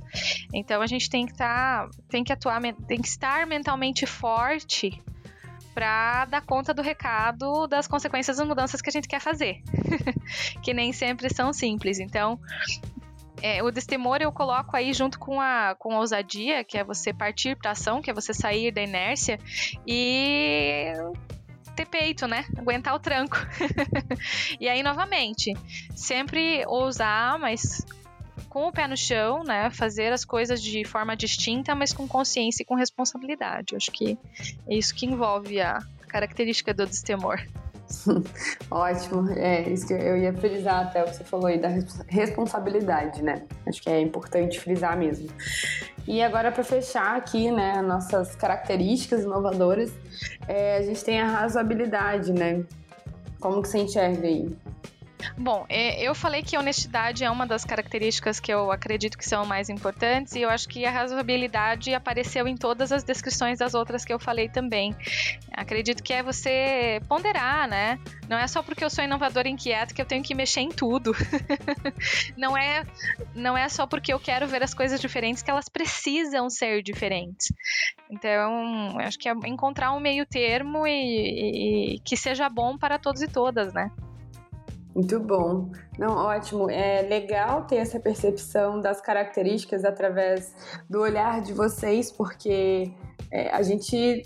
Então 0.54 0.82
a 0.82 0.88
gente 0.88 1.10
tem 1.10 1.26
que 1.26 1.34
estar, 1.34 1.88
tá, 1.88 1.98
tem 2.10 2.24
que 2.24 2.32
atuar, 2.32 2.62
tem 2.88 3.02
que 3.02 3.08
estar 3.08 3.46
mentalmente 3.46 4.06
forte 4.06 5.02
para 5.74 6.26
dar 6.26 6.42
conta 6.42 6.74
do 6.74 6.82
recado 6.82 7.68
das 7.68 7.86
consequências 7.86 8.38
das 8.38 8.48
mudanças 8.48 8.82
que 8.82 8.90
a 8.90 8.94
gente 8.94 9.10
quer 9.10 9.20
fazer, 9.20 9.62
que 10.64 10.74
nem 10.74 10.94
sempre 10.94 11.32
são 11.34 11.52
simples. 11.52 12.00
Então, 12.00 12.40
é, 13.42 13.62
o 13.64 13.72
destemor 13.72 14.18
eu 14.22 14.32
coloco 14.32 14.76
aí 14.76 14.94
junto 14.94 15.20
com 15.20 15.40
a, 15.40 15.76
com 15.78 15.94
a 15.94 16.00
ousadia, 16.00 16.64
que 16.64 16.78
é 16.78 16.84
você 16.84 17.14
partir 17.14 17.56
para 17.56 17.72
ação, 17.72 18.02
que 18.02 18.10
é 18.10 18.14
você 18.14 18.34
sair 18.34 18.72
da 18.72 18.82
inércia 18.82 19.40
e 19.86 20.94
ter 21.76 21.86
peito, 21.86 22.28
né? 22.28 22.46
Aguentar 22.58 22.96
o 22.96 23.00
tranco. 23.00 23.38
e 24.60 24.68
aí, 24.68 24.82
novamente, 24.82 25.54
sempre 25.96 26.66
ousar, 26.66 27.38
mas 27.38 27.86
com 28.50 28.68
o 28.68 28.72
pé 28.72 28.88
no 28.88 28.96
chão, 28.96 29.44
né? 29.44 29.70
Fazer 29.70 30.14
as 30.14 30.24
coisas 30.24 30.62
de 30.64 30.86
forma 30.86 31.16
distinta, 31.16 31.76
mas 31.76 31.92
com 31.92 32.08
consciência 32.08 32.64
e 32.64 32.66
com 32.66 32.76
responsabilidade. 32.76 33.74
Eu 33.74 33.78
acho 33.78 33.92
que 33.92 34.18
é 34.68 34.76
isso 34.76 34.96
que 34.96 35.06
envolve 35.06 35.60
a 35.60 35.80
característica 36.08 36.74
do 36.74 36.86
destemor. 36.86 37.46
Ótimo, 38.70 39.30
é 39.32 39.70
isso 39.70 39.88
que 39.88 39.94
eu 39.94 40.18
ia 40.18 40.34
frisar 40.34 40.88
até 40.88 41.04
o 41.04 41.06
que 41.06 41.16
você 41.16 41.24
falou 41.24 41.48
aí 41.48 41.60
da 41.60 41.70
responsabilidade, 42.08 43.22
né? 43.22 43.44
Acho 43.68 43.82
que 43.82 43.90
é 43.90 44.00
importante 44.00 44.60
frisar 44.60 44.98
mesmo. 44.98 45.30
E 46.08 46.22
agora 46.22 46.52
para 46.52 46.64
fechar 46.64 47.16
aqui, 47.16 47.50
né, 47.52 47.82
nossas 47.82 48.36
características 48.36 49.24
inovadoras, 49.24 49.92
é, 50.48 50.78
a 50.78 50.82
gente 50.82 51.04
tem 51.04 51.20
a 51.20 51.28
razoabilidade, 51.28 52.32
né? 52.32 52.64
Como 53.40 53.62
que 53.62 53.68
você 53.68 53.80
enxerga 53.80 54.28
aí? 54.28 54.56
Bom, 55.38 55.66
é, 55.68 56.02
eu 56.02 56.16
falei 56.16 56.42
que 56.42 56.58
honestidade 56.58 57.26
é 57.26 57.30
uma 57.30 57.46
das 57.46 57.66
características 57.66 58.40
que 58.40 58.54
eu 58.54 58.72
acredito 58.72 59.18
que 59.18 59.26
são 59.26 59.46
mais 59.46 59.68
importantes 59.68 60.34
e 60.34 60.42
eu 60.42 60.50
acho 60.50 60.68
que 60.70 60.86
a 60.86 60.92
razoabilidade 60.92 61.94
apareceu 61.94 62.48
em 62.48 62.56
todas 62.56 62.90
as 62.90 63.04
descrições 63.04 63.60
das 63.60 63.74
outras 63.74 64.06
que 64.06 64.14
eu 64.14 64.20
falei 64.20 64.48
também. 64.48 64.96
Acredito 65.52 66.02
que 66.02 66.14
é 66.14 66.24
você 66.24 67.02
ponderar, 67.10 67.68
né? 67.68 68.00
Não 68.30 68.38
é 68.38 68.48
só 68.48 68.64
porque 68.64 68.84
eu 68.84 68.90
sou 68.90 69.04
inovador 69.04 69.46
inquieto 69.46 69.94
que 69.94 70.02
eu 70.02 70.06
tenho 70.06 70.24
que 70.24 70.34
mexer 70.34 70.62
em 70.62 70.70
tudo. 70.70 71.12
não 72.38 72.58
é 72.58 72.86
não 73.36 73.58
é 73.58 73.68
só 73.68 73.86
porque 73.86 74.14
eu 74.14 74.20
quero 74.20 74.48
ver 74.48 74.64
as 74.64 74.74
coisas 74.74 75.02
diferentes 75.02 75.44
que 75.44 75.52
elas 75.52 75.68
precisam 75.68 76.50
ser 76.50 76.82
diferentes. 76.82 77.52
Então, 78.10 78.98
acho 79.00 79.20
que 79.20 79.28
é 79.28 79.34
encontrar 79.46 79.92
um 79.92 80.00
meio 80.00 80.26
termo 80.26 80.88
e, 80.88 81.96
e 81.96 82.00
que 82.00 82.16
seja 82.16 82.48
bom 82.48 82.78
para 82.78 82.98
todos 82.98 83.22
e 83.22 83.28
todas, 83.28 83.74
né? 83.74 83.92
Muito 84.96 85.20
bom. 85.20 85.70
Não, 86.00 86.16
ótimo. 86.16 86.72
É 86.72 87.02
legal 87.02 87.66
ter 87.66 87.76
essa 87.76 88.00
percepção 88.00 88.80
das 88.80 89.02
características 89.02 89.84
através 89.84 90.56
do 90.90 91.02
olhar 91.02 91.42
de 91.42 91.52
vocês, 91.52 92.10
porque 92.10 92.94
é, 93.30 93.50
a 93.50 93.62
gente 93.62 94.24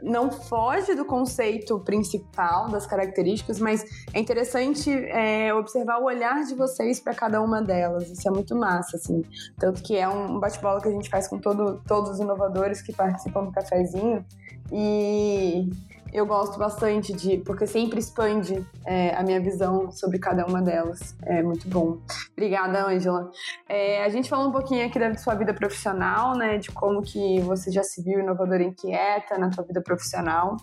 não 0.00 0.30
foge 0.30 0.94
do 0.94 1.04
conceito 1.04 1.80
principal 1.80 2.68
das 2.68 2.86
características, 2.86 3.58
mas 3.58 3.84
é 4.14 4.20
interessante 4.20 4.90
é, 4.90 5.52
observar 5.52 5.98
o 5.98 6.04
olhar 6.04 6.44
de 6.44 6.54
vocês 6.54 7.00
para 7.00 7.14
cada 7.14 7.42
uma 7.42 7.60
delas. 7.60 8.08
Isso 8.08 8.28
é 8.28 8.30
muito 8.30 8.54
massa, 8.54 8.96
assim. 8.96 9.22
Tanto 9.58 9.82
que 9.82 9.96
é 9.96 10.08
um 10.08 10.38
bate-bola 10.38 10.80
que 10.80 10.88
a 10.88 10.92
gente 10.92 11.10
faz 11.10 11.26
com 11.26 11.38
todo, 11.38 11.82
todos 11.86 12.10
os 12.10 12.20
inovadores 12.20 12.80
que 12.80 12.92
participam 12.92 13.44
do 13.44 13.50
cafezinho. 13.50 14.24
E 14.70 15.68
eu 16.12 16.26
gosto 16.26 16.58
bastante 16.58 17.12
de, 17.12 17.38
porque 17.38 17.66
sempre 17.66 17.98
expande 17.98 18.64
é, 18.84 19.14
a 19.14 19.22
minha 19.22 19.40
visão 19.40 19.90
sobre 19.90 20.18
cada 20.18 20.44
uma 20.44 20.60
delas. 20.60 21.16
É 21.22 21.42
muito 21.42 21.66
bom. 21.68 21.98
Obrigada, 22.32 22.86
Ângela. 22.86 23.30
É, 23.68 24.04
a 24.04 24.08
gente 24.10 24.28
falou 24.28 24.48
um 24.48 24.52
pouquinho 24.52 24.86
aqui 24.86 24.98
da 24.98 25.16
sua 25.16 25.34
vida 25.34 25.54
profissional, 25.54 26.36
né? 26.36 26.58
De 26.58 26.70
como 26.70 27.00
que 27.00 27.40
você 27.40 27.72
já 27.72 27.82
se 27.82 28.02
viu 28.02 28.20
inovadora 28.20 28.62
inquieta 28.62 29.38
na 29.38 29.50
sua 29.50 29.64
vida 29.64 29.80
profissional. 29.80 30.56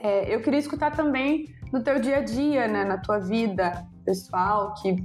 É, 0.00 0.34
eu 0.34 0.40
queria 0.40 0.58
escutar 0.58 0.90
também 0.96 1.46
no 1.72 1.82
teu 1.82 1.98
dia 1.98 2.18
a 2.18 2.20
dia, 2.20 2.68
né, 2.68 2.84
na 2.84 2.98
tua 2.98 3.18
vida 3.18 3.86
pessoal, 4.04 4.74
que 4.74 4.96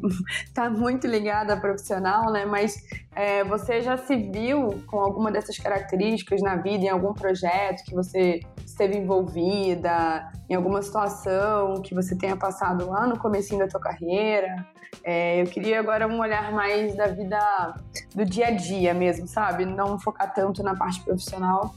está 0.46 0.70
muito 0.72 1.08
ligada 1.08 1.54
à 1.54 1.58
profissional, 1.58 2.32
né? 2.32 2.46
Mas 2.46 2.76
é, 3.16 3.44
você 3.44 3.82
já 3.82 3.96
se 3.96 4.16
viu 4.16 4.84
com 4.88 5.00
alguma 5.00 5.32
dessas 5.32 5.58
características 5.58 6.42
na 6.42 6.56
vida, 6.56 6.86
em 6.86 6.90
algum 6.90 7.14
projeto 7.14 7.84
que 7.86 7.94
você 7.94 8.42
esteve 8.66 8.98
envolvida, 8.98 10.30
em 10.50 10.56
alguma 10.56 10.82
situação 10.82 11.82
que 11.82 11.94
você 11.94 12.18
tenha 12.18 12.36
passado 12.36 12.90
lá 12.90 13.08
no 13.08 13.18
comecinho 13.18 13.60
da 13.60 13.68
tua 13.68 13.80
carreira? 13.80 14.66
É, 15.04 15.42
eu 15.42 15.46
queria 15.46 15.80
agora 15.80 16.08
um 16.08 16.20
olhar 16.20 16.52
mais 16.52 16.96
da 16.96 17.08
vida 17.08 17.76
do 18.14 18.26
dia 18.26 18.48
a 18.48 18.52
dia 18.52 18.94
mesmo, 18.94 19.28
sabe? 19.28 19.66
Não 19.66 20.00
focar 20.00 20.34
tanto 20.34 20.64
na 20.64 20.76
parte 20.76 21.02
profissional. 21.02 21.74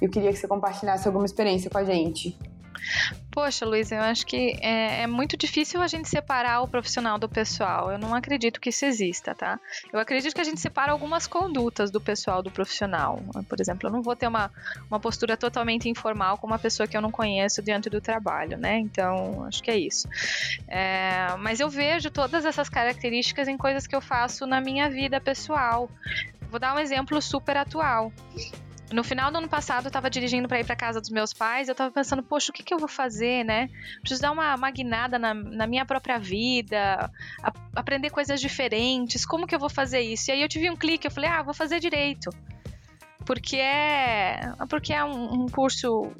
Eu 0.00 0.10
queria 0.10 0.30
que 0.32 0.38
você 0.38 0.46
compartilhasse 0.46 1.06
alguma 1.06 1.24
experiência 1.24 1.70
com 1.70 1.78
a 1.78 1.84
gente. 1.84 2.38
Poxa, 3.30 3.64
Luiz, 3.64 3.92
eu 3.92 4.00
acho 4.00 4.26
que 4.26 4.56
é, 4.60 5.02
é, 5.02 5.06
muito 5.06 5.36
difícil 5.36 5.80
a 5.80 5.86
gente 5.86 6.08
separar 6.08 6.60
o 6.62 6.68
profissional 6.68 7.18
do 7.18 7.28
pessoal. 7.28 7.90
Eu 7.90 7.98
não 7.98 8.14
acredito 8.14 8.60
que 8.60 8.70
isso 8.70 8.84
exista, 8.84 9.34
tá? 9.34 9.60
Eu 9.92 10.00
acredito 10.00 10.34
que 10.34 10.40
a 10.40 10.44
gente 10.44 10.60
separa 10.60 10.90
algumas 10.90 11.26
condutas 11.26 11.90
do 11.90 12.00
pessoal 12.00 12.42
do 12.42 12.50
profissional. 12.50 13.22
Por 13.48 13.60
exemplo, 13.60 13.88
eu 13.88 13.92
não 13.92 14.02
vou 14.02 14.16
ter 14.16 14.26
uma, 14.26 14.50
uma 14.90 14.98
postura 14.98 15.36
totalmente 15.36 15.88
informal 15.88 16.38
com 16.38 16.46
uma 16.46 16.58
pessoa 16.58 16.86
que 16.86 16.96
eu 16.96 17.00
não 17.00 17.10
conheço 17.10 17.62
diante 17.62 17.88
do 17.88 18.00
trabalho, 18.00 18.58
né? 18.58 18.78
Então, 18.78 19.44
acho 19.44 19.62
que 19.62 19.70
é 19.70 19.78
isso. 19.78 20.08
É, 20.66 21.36
mas 21.38 21.60
eu 21.60 21.68
vejo 21.68 22.10
todas 22.10 22.44
essas 22.44 22.68
características 22.68 23.46
em 23.46 23.56
coisas 23.56 23.86
que 23.86 23.94
eu 23.94 24.00
faço 24.00 24.46
na 24.46 24.60
minha 24.60 24.88
vida 24.90 25.20
pessoal. 25.20 25.88
Vou 26.50 26.58
dar 26.58 26.74
um 26.74 26.78
exemplo 26.78 27.20
super 27.20 27.56
atual. 27.56 28.12
No 28.90 29.04
final 29.04 29.30
do 29.30 29.38
ano 29.38 29.48
passado, 29.48 29.86
eu 29.86 29.90
tava 29.90 30.08
dirigindo 30.08 30.48
para 30.48 30.60
ir 30.60 30.64
para 30.64 30.74
casa 30.74 31.00
dos 31.00 31.10
meus 31.10 31.32
pais. 31.32 31.68
Eu 31.68 31.74
tava 31.74 31.90
pensando, 31.90 32.22
poxa, 32.22 32.50
o 32.50 32.54
que, 32.54 32.62
que 32.62 32.72
eu 32.72 32.78
vou 32.78 32.88
fazer, 32.88 33.44
né? 33.44 33.68
Preciso 34.00 34.22
dar 34.22 34.32
uma 34.32 34.56
magnada 34.56 35.18
na, 35.18 35.34
na 35.34 35.66
minha 35.66 35.84
própria 35.84 36.18
vida, 36.18 37.10
a, 37.42 37.52
aprender 37.76 38.10
coisas 38.10 38.40
diferentes. 38.40 39.26
Como 39.26 39.46
que 39.46 39.54
eu 39.54 39.58
vou 39.58 39.68
fazer 39.68 40.00
isso? 40.00 40.30
E 40.30 40.32
aí 40.32 40.42
eu 40.42 40.48
tive 40.48 40.70
um 40.70 40.76
clique, 40.76 41.06
eu 41.06 41.10
falei, 41.10 41.28
ah, 41.28 41.42
vou 41.42 41.52
fazer 41.52 41.80
direito. 41.80 42.30
Porque 43.26 43.56
é, 43.56 44.52
porque 44.70 44.92
é 44.92 45.04
um, 45.04 45.42
um 45.42 45.46
curso 45.48 46.10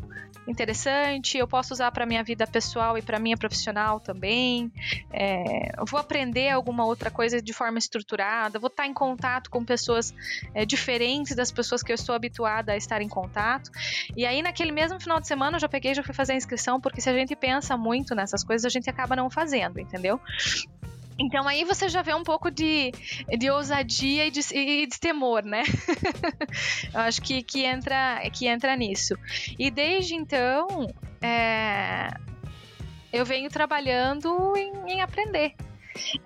interessante, 0.50 1.36
eu 1.36 1.46
posso 1.46 1.74
usar 1.74 1.90
para 1.92 2.06
minha 2.06 2.22
vida 2.24 2.46
pessoal 2.46 2.96
e 2.96 3.02
para 3.02 3.18
minha 3.18 3.36
profissional 3.36 4.00
também. 4.00 4.72
É, 5.12 5.72
vou 5.86 6.00
aprender 6.00 6.48
alguma 6.50 6.84
outra 6.84 7.10
coisa 7.10 7.40
de 7.40 7.52
forma 7.52 7.78
estruturada, 7.78 8.58
vou 8.58 8.68
estar 8.68 8.86
em 8.86 8.94
contato 8.94 9.50
com 9.50 9.64
pessoas 9.64 10.14
é, 10.54 10.64
diferentes 10.64 11.36
das 11.36 11.52
pessoas 11.52 11.82
que 11.82 11.92
eu 11.92 11.94
estou 11.94 12.14
habituada 12.14 12.72
a 12.72 12.76
estar 12.76 13.02
em 13.02 13.08
contato. 13.08 13.70
E 14.16 14.24
aí, 14.24 14.42
naquele 14.42 14.72
mesmo 14.72 14.98
final 15.00 15.20
de 15.20 15.26
semana, 15.26 15.56
eu 15.56 15.60
já 15.60 15.68
peguei 15.68 15.94
já 15.94 16.02
fui 16.02 16.14
fazer 16.14 16.32
a 16.32 16.36
inscrição, 16.36 16.80
porque 16.80 17.00
se 17.00 17.10
a 17.10 17.12
gente 17.12 17.34
pensa 17.36 17.76
muito 17.76 18.14
nessas 18.14 18.42
coisas, 18.42 18.64
a 18.64 18.68
gente 18.68 18.88
acaba 18.88 19.14
não 19.14 19.30
fazendo, 19.30 19.78
entendeu? 19.78 20.20
Então 21.18 21.48
aí 21.48 21.64
você 21.64 21.88
já 21.88 22.00
vê 22.00 22.14
um 22.14 22.22
pouco 22.22 22.50
de, 22.50 22.92
de 23.36 23.50
ousadia 23.50 24.26
e 24.26 24.30
de, 24.30 24.40
e 24.54 24.86
de 24.86 25.00
temor, 25.00 25.42
né? 25.42 25.62
Eu 26.94 27.00
acho 27.00 27.20
que, 27.20 27.42
que, 27.42 27.64
entra, 27.64 28.22
que 28.32 28.46
entra 28.46 28.76
nisso. 28.76 29.14
E 29.58 29.70
desde 29.70 30.14
então, 30.14 30.86
é, 31.20 32.08
eu 33.12 33.24
venho 33.24 33.50
trabalhando 33.50 34.56
em, 34.56 34.92
em 34.92 35.00
aprender. 35.00 35.54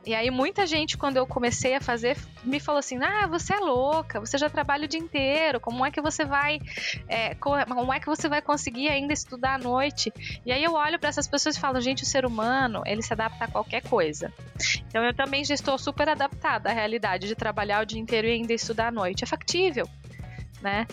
E 0.05 0.14
aí 0.14 0.31
muita 0.31 0.66
gente, 0.66 0.98
quando 0.98 1.16
eu 1.16 1.27
comecei 1.27 1.75
a 1.75 1.81
fazer, 1.81 2.16
me 2.44 2.61
falou 2.61 2.79
assim: 2.79 2.98
ah, 3.03 3.27
você 3.27 3.55
é 3.55 3.59
louca, 3.59 4.20
você 4.20 4.37
já 4.37 4.51
trabalha 4.51 4.85
o 4.85 4.88
dia 4.88 5.01
inteiro, 5.01 5.61
como 5.61 5.85
é 5.85 5.90
que 5.90 6.01
você 6.01 6.25
vai. 6.25 6.61
É, 7.09 7.35
como 7.35 7.92
é 7.92 8.01
que 8.01 8.07
você 8.07 8.29
vai 8.29 8.42
conseguir 8.42 8.88
ainda 8.88 9.12
estudar 9.12 9.55
à 9.55 9.59
noite? 9.59 10.12
E 10.44 10.53
aí 10.53 10.62
eu 10.62 10.75
olho 10.75 10.98
para 10.98 11.09
essas 11.09 11.27
pessoas 11.27 11.57
e 11.57 11.61
falo, 11.61 11.81
gente, 11.81 12.03
o 12.03 12.07
ser 12.07 12.25
humano, 12.27 12.83
ele 12.87 13.03
se 13.03 13.12
adapta 13.12 13.44
a 13.44 13.48
qualquer 13.48 13.83
coisa. 13.83 14.33
Então 14.88 15.05
eu 15.05 15.14
também 15.14 15.44
já 15.44 15.55
estou 15.55 15.79
super 15.79 16.09
adaptada 16.09 16.70
à 16.70 16.72
realidade 16.72 17.27
de 17.27 17.35
trabalhar 17.35 17.83
o 17.83 17.87
dia 17.87 18.01
inteiro 18.01 18.27
e 18.27 18.33
ainda 18.33 18.53
estudar 18.53 18.88
à 18.88 18.92
noite. 18.92 19.25
É 19.25 19.27
factível. 19.27 19.88
Né? 20.61 20.87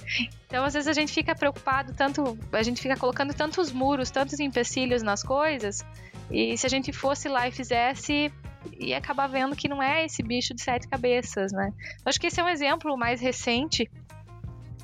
Então, 0.48 0.66
às 0.66 0.74
vezes 0.74 0.88
a 0.88 0.94
gente 0.94 1.14
fica 1.14 1.36
preocupado 1.36 1.94
tanto, 1.94 2.36
a 2.52 2.64
gente 2.64 2.82
fica 2.82 2.98
colocando 2.98 3.36
tantos 3.36 3.72
muros, 3.72 4.10
tantos 4.10 4.40
empecilhos 4.40 5.04
nas 5.04 5.22
coisas, 5.22 5.86
e 6.32 6.56
se 6.58 6.66
a 6.66 6.70
gente 6.70 6.92
fosse 6.92 7.28
lá 7.28 7.48
e 7.48 7.52
fizesse, 7.52 8.32
e 8.78 8.94
acabar 8.94 9.28
vendo 9.28 9.56
que 9.56 9.68
não 9.68 9.82
é 9.82 10.06
esse 10.06 10.22
bicho 10.24 10.54
de 10.54 10.62
sete 10.62 10.88
cabeças, 10.88 11.52
né? 11.52 11.74
Acho 12.06 12.20
que 12.20 12.28
esse 12.28 12.40
é 12.40 12.44
um 12.44 12.50
exemplo 12.50 12.98
mais 12.98 13.22
recente 13.22 13.90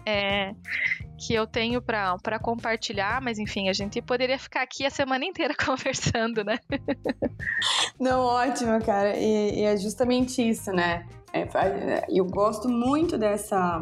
é, 0.06 0.54
que 1.18 1.34
eu 1.34 1.48
tenho 1.48 1.82
para 1.82 2.40
compartilhar, 2.40 3.22
mas 3.22 3.40
enfim, 3.40 3.70
a 3.70 3.74
gente 3.74 4.02
poderia 4.02 4.38
ficar 4.38 4.62
aqui 4.62 4.86
a 4.86 4.90
semana 4.90 5.26
inteira 5.26 5.56
conversando, 5.58 6.44
né? 6.44 6.60
Não, 8.00 8.22
ótimo, 8.22 8.80
cara. 8.84 9.18
E, 9.18 9.60
e 9.60 9.64
é 9.64 9.76
justamente 9.78 10.48
isso, 10.48 10.72
né? 10.72 11.06
É, 11.34 12.06
eu 12.08 12.24
gosto 12.24 12.70
muito 12.70 13.18
dessa, 13.18 13.82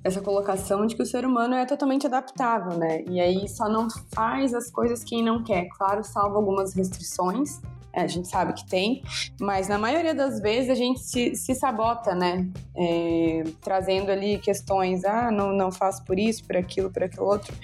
dessa 0.00 0.20
colocação 0.20 0.86
de 0.86 0.94
que 0.94 1.02
o 1.02 1.06
ser 1.06 1.26
humano 1.26 1.56
é 1.56 1.66
totalmente 1.66 2.06
adaptável, 2.06 2.78
né? 2.78 3.02
E 3.08 3.20
aí 3.20 3.48
só 3.48 3.68
não 3.68 3.88
faz 4.14 4.54
as 4.54 4.70
coisas 4.70 5.02
quem 5.02 5.20
não 5.20 5.42
quer. 5.42 5.66
Claro, 5.76 6.04
salvo 6.04 6.36
algumas 6.36 6.74
restrições, 6.74 7.60
é, 7.60 7.77
a 7.94 8.06
gente 8.06 8.28
sabe 8.28 8.52
que 8.52 8.66
tem, 8.66 9.02
mas 9.40 9.68
na 9.68 9.78
maioria 9.78 10.14
das 10.14 10.40
vezes 10.40 10.70
a 10.70 10.74
gente 10.74 11.00
se, 11.00 11.34
se 11.34 11.54
sabota, 11.54 12.14
né? 12.14 12.48
É, 12.76 13.44
trazendo 13.60 14.10
ali 14.10 14.38
questões, 14.38 15.04
ah, 15.04 15.30
não, 15.30 15.52
não 15.52 15.72
faço 15.72 16.04
por 16.04 16.18
isso, 16.18 16.44
por 16.44 16.56
aquilo, 16.56 16.90
por 16.90 17.02
aquilo 17.02 17.26
outro. 17.26 17.54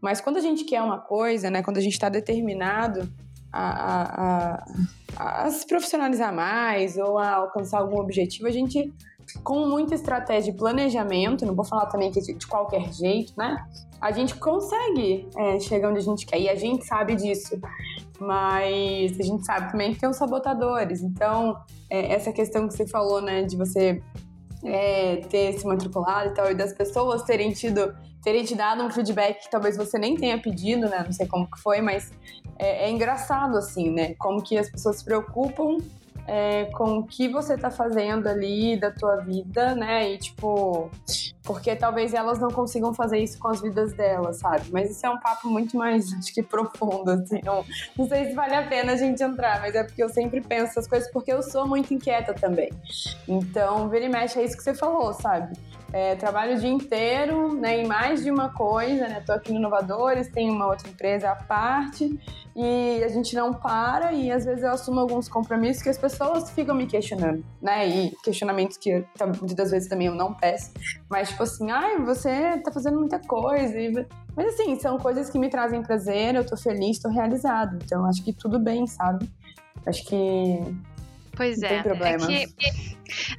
Mas 0.00 0.20
quando 0.20 0.36
a 0.36 0.40
gente 0.40 0.64
quer 0.64 0.82
uma 0.82 0.98
coisa, 0.98 1.50
né? 1.50 1.62
Quando 1.62 1.78
a 1.78 1.80
gente 1.80 1.92
está 1.92 2.08
determinado 2.08 3.12
a, 3.52 3.92
a, 3.92 4.64
a, 5.16 5.44
a 5.44 5.50
se 5.50 5.66
profissionalizar 5.66 6.34
mais 6.34 6.96
ou 6.96 7.18
a 7.18 7.34
alcançar 7.34 7.78
algum 7.78 7.98
objetivo, 7.98 8.46
a 8.46 8.52
gente 8.52 8.92
com 9.42 9.66
muita 9.66 9.94
estratégia 9.94 10.50
e 10.50 10.54
planejamento, 10.54 11.46
não 11.46 11.54
vou 11.54 11.64
falar 11.64 11.86
também 11.86 12.10
que 12.10 12.20
de, 12.20 12.34
de 12.34 12.46
qualquer 12.46 12.92
jeito, 12.92 13.32
né? 13.36 13.64
A 14.00 14.10
gente 14.10 14.34
consegue 14.34 15.28
é, 15.36 15.60
chegar 15.60 15.90
onde 15.90 15.98
a 15.98 16.02
gente 16.02 16.26
quer 16.26 16.40
e 16.40 16.48
a 16.48 16.56
gente 16.56 16.84
sabe 16.84 17.14
disso 17.14 17.60
mas 18.22 19.18
a 19.18 19.22
gente 19.22 19.44
sabe 19.44 19.70
também 19.70 19.92
que 19.92 20.00
tem 20.00 20.08
os 20.08 20.16
sabotadores. 20.16 21.02
Então, 21.02 21.56
é, 21.90 22.12
essa 22.14 22.32
questão 22.32 22.68
que 22.68 22.74
você 22.74 22.86
falou, 22.86 23.20
né, 23.20 23.42
de 23.42 23.56
você 23.56 24.02
é, 24.64 25.16
ter 25.28 25.58
se 25.58 25.66
matriculado 25.66 26.30
e 26.30 26.34
tal, 26.34 26.50
e 26.50 26.54
das 26.54 26.72
pessoas 26.72 27.22
terem 27.22 27.52
tido, 27.52 27.94
terem 28.22 28.44
te 28.44 28.54
dado 28.54 28.82
um 28.82 28.90
feedback 28.90 29.42
que 29.42 29.50
talvez 29.50 29.76
você 29.76 29.98
nem 29.98 30.14
tenha 30.14 30.40
pedido, 30.40 30.88
né, 30.88 31.02
não 31.04 31.12
sei 31.12 31.26
como 31.26 31.50
que 31.50 31.60
foi, 31.60 31.80
mas 31.80 32.12
é, 32.58 32.86
é 32.86 32.90
engraçado, 32.90 33.56
assim, 33.56 33.90
né, 33.90 34.14
como 34.14 34.42
que 34.42 34.56
as 34.56 34.70
pessoas 34.70 34.96
se 34.98 35.04
preocupam 35.04 35.78
é, 36.26 36.66
com 36.66 36.98
o 36.98 37.06
que 37.06 37.28
você 37.28 37.56
tá 37.56 37.70
fazendo 37.70 38.28
ali 38.28 38.76
da 38.76 38.90
tua 38.90 39.16
vida, 39.16 39.74
né? 39.74 40.12
E 40.12 40.18
tipo, 40.18 40.90
porque 41.42 41.74
talvez 41.74 42.14
elas 42.14 42.38
não 42.38 42.50
consigam 42.50 42.94
fazer 42.94 43.18
isso 43.18 43.38
com 43.38 43.48
as 43.48 43.60
vidas 43.60 43.92
delas, 43.92 44.38
sabe? 44.38 44.64
Mas 44.70 44.90
isso 44.90 45.04
é 45.04 45.10
um 45.10 45.18
papo 45.18 45.48
muito 45.48 45.76
mais, 45.76 46.12
acho 46.12 46.32
que 46.32 46.42
profundo, 46.42 47.10
assim. 47.10 47.40
Não, 47.44 47.64
não 47.96 48.08
sei 48.08 48.26
se 48.26 48.34
vale 48.34 48.54
a 48.54 48.66
pena 48.66 48.92
a 48.92 48.96
gente 48.96 49.22
entrar, 49.22 49.60
mas 49.60 49.74
é 49.74 49.82
porque 49.82 50.02
eu 50.02 50.08
sempre 50.08 50.40
penso 50.40 50.72
essas 50.72 50.86
coisas 50.86 51.10
porque 51.10 51.32
eu 51.32 51.42
sou 51.42 51.66
muito 51.66 51.92
inquieta 51.92 52.32
também. 52.32 52.70
Então, 53.26 53.88
vira 53.88 54.04
e 54.04 54.08
mexe 54.08 54.38
é 54.38 54.44
isso 54.44 54.56
que 54.56 54.62
você 54.62 54.74
falou, 54.74 55.12
sabe? 55.12 55.52
É, 55.92 56.16
trabalho 56.16 56.56
o 56.56 56.58
dia 56.58 56.70
inteiro, 56.70 57.54
né, 57.54 57.82
em 57.82 57.86
mais 57.86 58.24
de 58.24 58.30
uma 58.30 58.48
coisa, 58.48 59.06
né? 59.08 59.22
Tô 59.26 59.32
aqui 59.32 59.52
no 59.52 59.58
Inovadores, 59.58 60.28
tem 60.28 60.50
uma 60.50 60.66
outra 60.66 60.88
empresa 60.88 61.30
à 61.30 61.36
parte 61.36 62.18
e 62.56 63.02
a 63.04 63.08
gente 63.08 63.34
não 63.34 63.52
para 63.52 64.12
e 64.12 64.30
às 64.30 64.44
vezes 64.44 64.62
eu 64.62 64.70
assumo 64.70 65.00
alguns 65.00 65.28
compromissos 65.28 65.82
que 65.82 65.90
as 65.90 65.98
pessoas 65.98 66.50
ficam 66.50 66.74
me 66.74 66.86
questionando, 66.86 67.44
né? 67.60 67.86
E 67.86 68.10
questionamentos 68.24 68.78
que 68.78 69.04
muitas 69.40 69.70
vezes 69.70 69.86
também 69.86 70.06
eu 70.06 70.14
não 70.14 70.32
peço, 70.32 70.72
mas 71.10 71.28
tipo 71.28 71.42
assim, 71.42 71.70
ai, 71.70 71.98
você 71.98 72.58
tá 72.58 72.72
fazendo 72.72 72.98
muita 72.98 73.18
coisa. 73.18 73.78
E... 73.78 74.06
Mas 74.34 74.54
assim, 74.54 74.78
são 74.80 74.98
coisas 74.98 75.28
que 75.28 75.38
me 75.38 75.50
trazem 75.50 75.82
prazer, 75.82 76.34
eu 76.34 76.46
tô 76.46 76.56
feliz, 76.56 76.98
tô 76.98 77.10
realizado. 77.10 77.78
Então 77.84 78.06
acho 78.06 78.24
que 78.24 78.32
tudo 78.32 78.58
bem, 78.58 78.86
sabe? 78.86 79.30
Acho 79.86 80.04
que 80.06 80.58
Pois 81.34 81.58
não 81.60 81.68
é. 81.68 81.72
Tem 81.74 81.82
problema. 81.82 82.32
É 82.32 82.46
que 82.46 82.92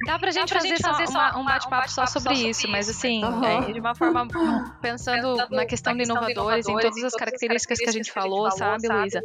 dá 0.06 0.18
pra 0.18 0.30
gente, 0.30 0.40
dá 0.40 0.46
pra 0.46 0.60
fazer, 0.60 0.68
gente 0.68 0.82
fazer, 0.82 1.06
só 1.06 1.12
uma, 1.12 1.38
um 1.38 1.44
bate-papo 1.44 1.90
só 1.90 2.06
sobre 2.06 2.34
isso, 2.34 2.62
isso, 2.62 2.68
mas 2.70 2.88
assim, 2.88 3.24
uhum. 3.24 3.44
é, 3.44 3.72
de 3.72 3.80
uma 3.80 3.94
forma 3.94 4.26
pensando, 4.80 5.36
pensando 5.36 5.50
na 5.50 5.66
questão 5.66 5.96
de 5.96 6.04
inovadores, 6.04 6.68
em 6.68 6.76
todas 6.76 7.02
as 7.04 7.14
características 7.14 7.78
que 7.78 7.88
a 7.88 7.92
gente 7.92 8.12
falou, 8.12 8.50
sabe, 8.50 8.88
Luísa? 8.88 9.20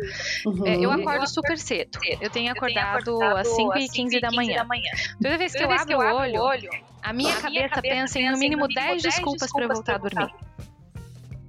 Uhum. 0.45 0.67
É, 0.67 0.77
eu 0.77 0.91
acordo 0.91 1.27
super 1.27 1.57
cedo. 1.57 1.99
Eu 2.19 2.29
tenho 2.29 2.51
acordado 2.51 3.21
às 3.21 3.47
5 3.47 3.77
e 3.77 3.89
15 3.89 4.19
da 4.19 4.31
manhã. 4.31 4.65
Toda 5.21 5.37
vez 5.37 5.53
que 5.53 5.63
eu 5.63 5.71
abro 5.71 5.97
o 5.97 6.41
olho, 6.41 6.69
a 7.01 7.13
minha 7.13 7.35
cabeça 7.37 7.81
pensa 7.81 8.19
em 8.19 8.31
no 8.31 8.37
mínimo 8.37 8.67
10 8.67 9.01
desculpas 9.01 9.51
para 9.51 9.63
eu 9.63 9.69
voltar 9.69 9.95
a 9.95 9.97
dormir. 9.97 10.33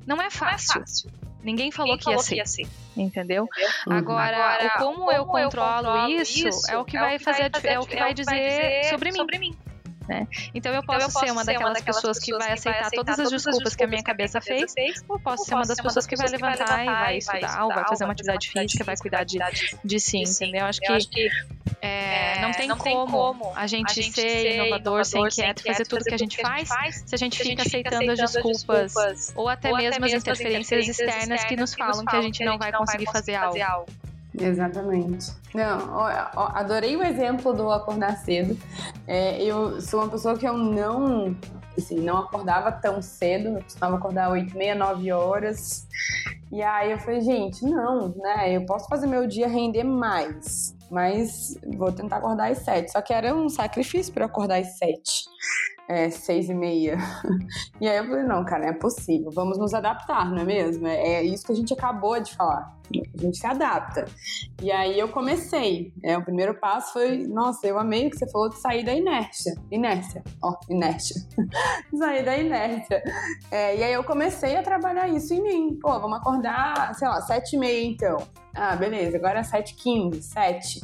Não 0.07 0.21
é 0.21 0.31
fácil. 0.31 0.83
Ninguém 1.43 1.71
falou, 1.71 1.93
Ninguém 1.93 2.05
que, 2.05 2.11
ia 2.11 2.17
falou 2.17 2.29
que, 2.29 2.35
ia 2.37 2.47
ser. 2.47 2.69
Entendeu? 2.97 3.49
Uhum. 3.87 3.93
Agora, 3.93 4.37
Agora, 4.37 4.67
o 4.67 4.79
como, 4.79 4.97
como 4.97 5.13
eu, 5.13 5.25
controlo 5.25 5.39
eu 5.39 5.93
controlo, 5.93 6.21
isso, 6.21 6.49
é 6.71 6.77
o 6.77 6.85
que 6.85 6.97
é 6.97 7.01
vai 7.01 7.19
fazer, 7.19 7.51
é 7.65 7.79
o 7.79 7.87
que 7.87 7.97
vai 7.97 8.13
dizer, 8.13 8.85
sobre 8.85 9.11
mim. 9.11 9.17
Sobre 9.17 9.39
mim. 9.39 9.57
Né? 10.11 10.27
Então 10.53 10.75
eu 10.75 10.83
posso, 10.83 10.99
então, 10.99 11.09
eu 11.09 11.13
posso 11.13 11.25
ser 11.25 11.31
uma 11.31 11.45
daquelas, 11.45 11.75
daquelas 11.75 12.01
pessoas, 12.01 12.19
que 12.19 12.37
vai 12.37 12.53
aceitar, 12.53 12.91
todas 12.91 13.21
as 13.21 13.31
desculpas 13.31 13.77
que 13.77 13.85
a 13.85 13.87
minha 13.87 14.03
cabeça 14.03 14.41
fez, 14.41 14.73
fez 14.73 15.05
ou 15.09 15.21
posso 15.21 15.45
ser 15.45 15.55
uma 15.55 15.65
das 15.65 15.81
pessoas 15.81 16.05
que 16.05 16.17
vai 16.17 16.27
levantar 16.29 16.83
e 16.83 16.87
vai 16.87 17.19
estudar, 17.19 17.65
ou 17.65 17.73
vai 17.73 17.87
fazer 17.87 18.03
uma 18.03 18.13
atividade 18.13 18.51
física, 18.51 18.83
vai 18.83 18.97
cuidar 18.97 19.23
de, 19.23 19.39
de 19.85 20.01
si, 20.01 20.19
entendeu? 20.19 20.67
Acho 20.67 20.81
que 20.81 21.29
é, 21.81 22.41
não, 22.41 22.51
tem, 22.51 22.67
não 22.67 22.77
como 22.77 23.07
como 23.07 23.53
a 23.55 23.69
gente, 23.69 23.89
a 23.89 24.03
gente 24.03 24.21
ser, 24.21 24.57
inovador, 24.57 25.05
ser 25.05 25.19
inquieto, 25.21 25.63
fazer 25.63 25.87
tudo 25.87 26.03
que 26.03 26.15
a 26.15 26.19
gente 26.19 26.43
faz, 26.43 26.69
faz 26.69 27.05
se 27.07 27.15
a 27.15 27.19
gente 27.19 27.41
fica 27.41 27.63
aceitando 27.63 28.11
as 28.11 28.19
desculpas, 28.19 29.33
ou 29.37 29.49
até 29.49 29.73
mesmo 29.73 30.05
as 30.05 30.13
interferências 30.13 30.89
externas 30.89 31.45
que 31.45 31.55
nos 31.55 31.73
falam 31.73 32.05
que 32.05 32.17
a 32.17 32.23
gente 32.23 32.45
não 32.45 32.59
vai 32.59 32.73
conseguir 32.73 33.07
fazer 33.13 33.37
algo. 33.37 33.87
Exatamente. 34.39 35.33
Não, 35.55 35.99
adorei 36.55 36.97
o 36.97 37.03
exemplo 37.03 37.53
do 37.53 37.71
acordar 37.71 38.17
cedo. 38.19 38.57
É, 39.07 39.43
eu 39.43 39.81
sou 39.81 40.01
uma 40.01 40.09
pessoa 40.09 40.37
que 40.39 40.47
eu 40.47 40.57
não, 40.57 41.37
assim, 41.77 42.01
não 42.01 42.19
acordava 42.19 42.71
tão 42.71 43.03
cedo, 43.03 43.49
eu 43.49 43.63
costumava 43.63 43.97
acordar 43.97 44.31
8, 44.31 44.57
meia, 44.57 44.75
9 44.75 45.11
horas. 45.13 45.87
E 46.53 46.63
aí 46.63 46.93
eu 46.93 46.99
falei, 46.99 47.21
gente, 47.21 47.65
não, 47.65 48.15
né? 48.17 48.57
Eu 48.57 48.65
posso 48.67 48.89
fazer 48.89 49.07
meu 49.07 49.27
dia 49.27 49.49
render 49.49 49.85
mais, 49.85 50.77
mas 50.91 51.59
vou 51.77 51.93
tentar 51.93 52.17
acordar 52.17 52.51
às 52.51 52.59
7. 52.59 52.93
Só 52.93 53.01
que 53.01 53.13
era 53.13 53.35
um 53.35 53.49
sacrifício 53.49 54.13
para 54.13 54.27
acordar 54.27 54.61
às 54.61 54.79
7 54.79 55.31
é, 55.91 56.09
seis 56.09 56.49
e 56.49 56.55
meia. 56.55 56.97
E 57.81 57.89
aí 57.89 57.97
eu 57.97 58.05
falei, 58.05 58.25
não, 58.25 58.45
cara, 58.45 58.67
é 58.67 58.73
possível, 58.75 59.31
vamos 59.31 59.57
nos 59.57 59.73
adaptar, 59.73 60.31
não 60.31 60.43
é 60.43 60.45
mesmo? 60.45 60.87
É, 60.87 61.15
é 61.15 61.23
isso 61.23 61.47
que 61.47 61.53
a 61.53 61.55
gente 61.55 61.73
acabou 61.73 62.21
de 62.21 62.37
falar. 62.37 62.77
A 63.17 63.23
gente 63.23 63.39
se 63.39 63.47
adapta. 63.47 64.05
E 64.61 64.71
aí 64.71 64.99
eu 64.99 65.09
comecei. 65.09 65.91
É, 66.03 66.19
o 66.19 66.23
primeiro 66.23 66.55
passo 66.61 66.93
foi, 66.93 67.27
nossa, 67.27 67.67
eu 67.67 67.79
amei 67.79 68.07
o 68.07 68.11
que 68.11 68.19
você 68.19 68.31
falou 68.31 68.51
de 68.51 68.59
sair 68.59 68.85
da 68.85 68.93
inércia. 68.93 69.55
Inércia. 69.71 70.23
Ó, 70.43 70.51
oh, 70.51 70.73
inércia. 70.73 71.23
sair 71.97 72.23
da 72.23 72.37
inércia. 72.37 73.03
É, 73.51 73.77
e 73.77 73.83
aí 73.83 73.93
eu 73.95 74.05
comecei 74.05 74.57
a 74.57 74.63
trabalhar 74.63 75.09
isso 75.09 75.33
em 75.33 75.43
mim. 75.43 75.79
Pô, 75.81 75.99
vamos 75.99 76.19
acordar, 76.19 76.95
sei 76.97 77.09
lá, 77.09 77.23
sete 77.23 77.57
e 77.57 77.59
meia 77.59 77.87
então. 77.87 78.19
Ah, 78.53 78.75
beleza, 78.75 79.17
agora 79.17 79.39
é 79.39 79.43
7h15, 79.43 80.23
7, 80.23 80.81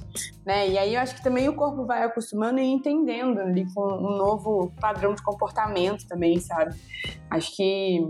né? 0.47 0.69
E 0.69 0.79
aí 0.79 0.95
eu 0.95 1.01
acho 1.01 1.17
que 1.17 1.23
também 1.23 1.49
o 1.49 1.57
corpo 1.57 1.85
vai 1.85 2.05
acostumando 2.05 2.61
e 2.61 2.65
entendendo 2.65 3.41
ali 3.41 3.67
com 3.75 3.83
um 3.83 4.17
novo 4.17 4.73
padrão 4.81 4.96
de 5.15 5.23
comportamento 5.23 6.07
também, 6.07 6.39
sabe? 6.41 6.75
Acho 7.31 7.55
que 7.57 8.01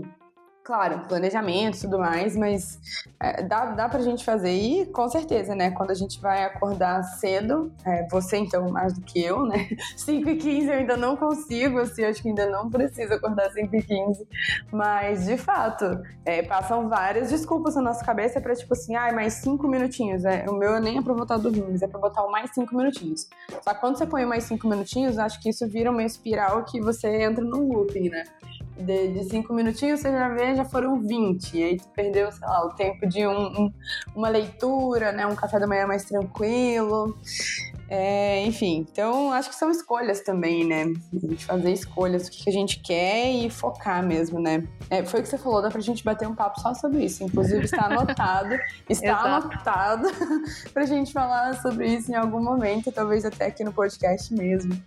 claro, 0.67 1.05
planejamento 1.07 1.77
e 1.77 1.79
tudo 1.79 1.97
mais, 1.97 2.35
mas 2.35 2.77
é, 3.21 3.41
dá, 3.41 3.67
dá 3.67 3.87
pra 3.87 4.01
gente 4.01 4.25
fazer. 4.25 4.51
E 4.51 4.85
com 4.87 5.07
certeza, 5.07 5.55
né? 5.55 5.71
Quando 5.71 5.91
a 5.91 5.93
gente 5.93 6.19
vai 6.19 6.43
acordar 6.43 7.01
cedo, 7.03 7.71
é, 7.85 8.05
você 8.11 8.35
então 8.35 8.69
mais 8.69 8.91
do 8.91 8.99
que 8.99 9.23
eu, 9.23 9.45
né? 9.45 9.69
5 9.95 10.29
e 10.29 10.35
15 10.35 10.67
eu 10.67 10.73
ainda 10.73 10.97
não 10.97 11.15
consigo, 11.15 11.79
assim, 11.79 12.03
acho 12.03 12.21
que 12.21 12.27
ainda 12.27 12.49
não 12.49 12.69
preciso 12.69 13.13
acordar 13.13 13.49
5 13.49 13.73
e 13.77 13.81
15. 13.81 14.27
Mas, 14.69 15.25
de 15.25 15.37
fato, 15.37 15.85
é, 16.25 16.43
passam 16.43 16.89
várias 16.89 17.29
desculpas 17.29 17.75
na 17.75 17.81
nossa 17.81 18.03
cabeça 18.03 18.41
pra 18.41 18.53
tipo 18.53 18.73
assim, 18.73 18.93
ai, 18.93 19.11
ah, 19.11 19.13
mais 19.13 19.35
5 19.35 19.65
minutinhos. 19.69 20.25
É, 20.25 20.43
o 20.49 20.53
meu 20.53 20.81
nem 20.81 20.97
é 20.97 21.01
pra 21.01 21.13
botar 21.13 21.37
dormindo, 21.37 21.71
mas 21.71 21.81
é 21.81 21.87
pra 21.87 21.97
botar 21.97 22.25
o 22.25 22.29
mais 22.29 22.53
5 22.53 22.75
minutinhos. 22.75 23.29
Só 23.61 23.73
que 23.73 23.79
quando 23.79 23.97
você 23.97 24.05
põe 24.05 24.25
mais 24.25 24.43
5 24.43 24.67
minutinhos, 24.67 25.17
acho 25.17 25.41
que 25.41 25.47
isso 25.47 25.65
vira 25.69 25.89
uma 25.89 26.03
espiral 26.03 26.65
que 26.65 26.81
você 26.81 27.07
entra 27.23 27.41
num 27.41 27.71
looping, 27.71 28.09
né? 28.09 28.25
De, 28.79 29.07
de 29.09 29.23
cinco 29.25 29.53
minutinhos, 29.53 29.99
você 29.99 30.11
já 30.11 30.29
vê, 30.29 30.55
já 30.55 30.65
foram 30.65 30.99
20. 30.99 31.57
E 31.57 31.63
aí 31.63 31.77
tu 31.77 31.87
perdeu, 31.89 32.31
sei 32.31 32.47
lá, 32.47 32.65
o 32.65 32.69
tempo 32.75 33.07
de 33.07 33.25
um, 33.25 33.63
um, 33.63 33.73
uma 34.15 34.29
leitura, 34.29 35.11
né? 35.11 35.25
Um 35.25 35.35
café 35.35 35.59
da 35.59 35.67
manhã 35.67 35.87
mais 35.87 36.05
tranquilo. 36.05 37.15
É, 37.89 38.45
enfim, 38.45 38.85
então 38.89 39.31
acho 39.31 39.49
que 39.49 39.55
são 39.55 39.71
escolhas 39.71 40.21
também, 40.21 40.65
né? 40.65 40.83
A 41.13 41.27
gente 41.27 41.45
fazer 41.45 41.71
escolhas, 41.71 42.27
o 42.27 42.31
que 42.31 42.49
a 42.49 42.53
gente 42.53 42.79
quer 42.79 43.31
e 43.31 43.49
focar 43.49 44.05
mesmo, 44.05 44.39
né? 44.39 44.67
É, 44.89 45.05
foi 45.05 45.21
o 45.21 45.23
que 45.23 45.29
você 45.29 45.37
falou, 45.37 45.61
dá 45.61 45.69
pra 45.69 45.79
gente 45.79 46.03
bater 46.03 46.27
um 46.27 46.35
papo 46.35 46.59
só 46.59 46.73
sobre 46.73 47.05
isso. 47.05 47.23
Inclusive 47.23 47.63
está 47.63 47.85
anotado, 47.91 48.57
está 48.89 49.19
anotado 49.19 50.07
pra 50.73 50.85
gente 50.85 51.13
falar 51.13 51.61
sobre 51.61 51.87
isso 51.87 52.11
em 52.11 52.15
algum 52.15 52.43
momento, 52.43 52.91
talvez 52.91 53.23
até 53.23 53.45
aqui 53.47 53.63
no 53.63 53.71
podcast 53.71 54.33
mesmo. 54.33 54.77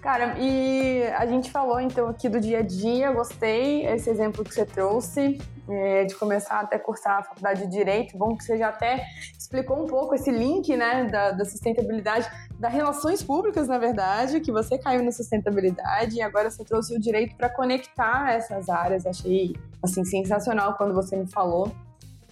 Cara, 0.00 0.36
e 0.38 1.04
a 1.16 1.26
gente 1.26 1.50
falou 1.50 1.80
então 1.80 2.08
aqui 2.08 2.28
do 2.28 2.40
dia 2.40 2.58
a 2.58 2.62
dia, 2.62 3.12
gostei 3.12 3.86
esse 3.86 4.10
exemplo 4.10 4.44
que 4.44 4.52
você 4.52 4.66
trouxe, 4.66 5.40
é, 5.72 6.04
de 6.04 6.14
começar 6.14 6.60
até 6.60 6.78
cursar 6.78 7.18
a 7.18 7.22
faculdade 7.22 7.66
de 7.66 7.70
Direito. 7.70 8.16
Bom 8.16 8.36
que 8.36 8.44
você 8.44 8.56
já 8.56 8.68
até 8.68 9.04
explicou 9.38 9.82
um 9.82 9.86
pouco 9.86 10.14
esse 10.14 10.30
link, 10.30 10.76
né, 10.76 11.04
da, 11.04 11.32
da 11.32 11.44
sustentabilidade, 11.44 12.28
das 12.58 12.72
relações 12.72 13.22
públicas, 13.22 13.68
na 13.68 13.78
verdade, 13.78 14.40
que 14.40 14.52
você 14.52 14.78
caiu 14.78 15.02
na 15.02 15.12
sustentabilidade 15.12 16.16
e 16.16 16.22
agora 16.22 16.50
você 16.50 16.64
trouxe 16.64 16.94
o 16.96 17.00
direito 17.00 17.36
para 17.36 17.48
conectar 17.48 18.32
essas 18.32 18.68
áreas. 18.68 19.06
Achei, 19.06 19.54
assim, 19.82 20.04
sensacional 20.04 20.74
quando 20.76 20.94
você 20.94 21.16
me 21.16 21.26
falou. 21.26 21.70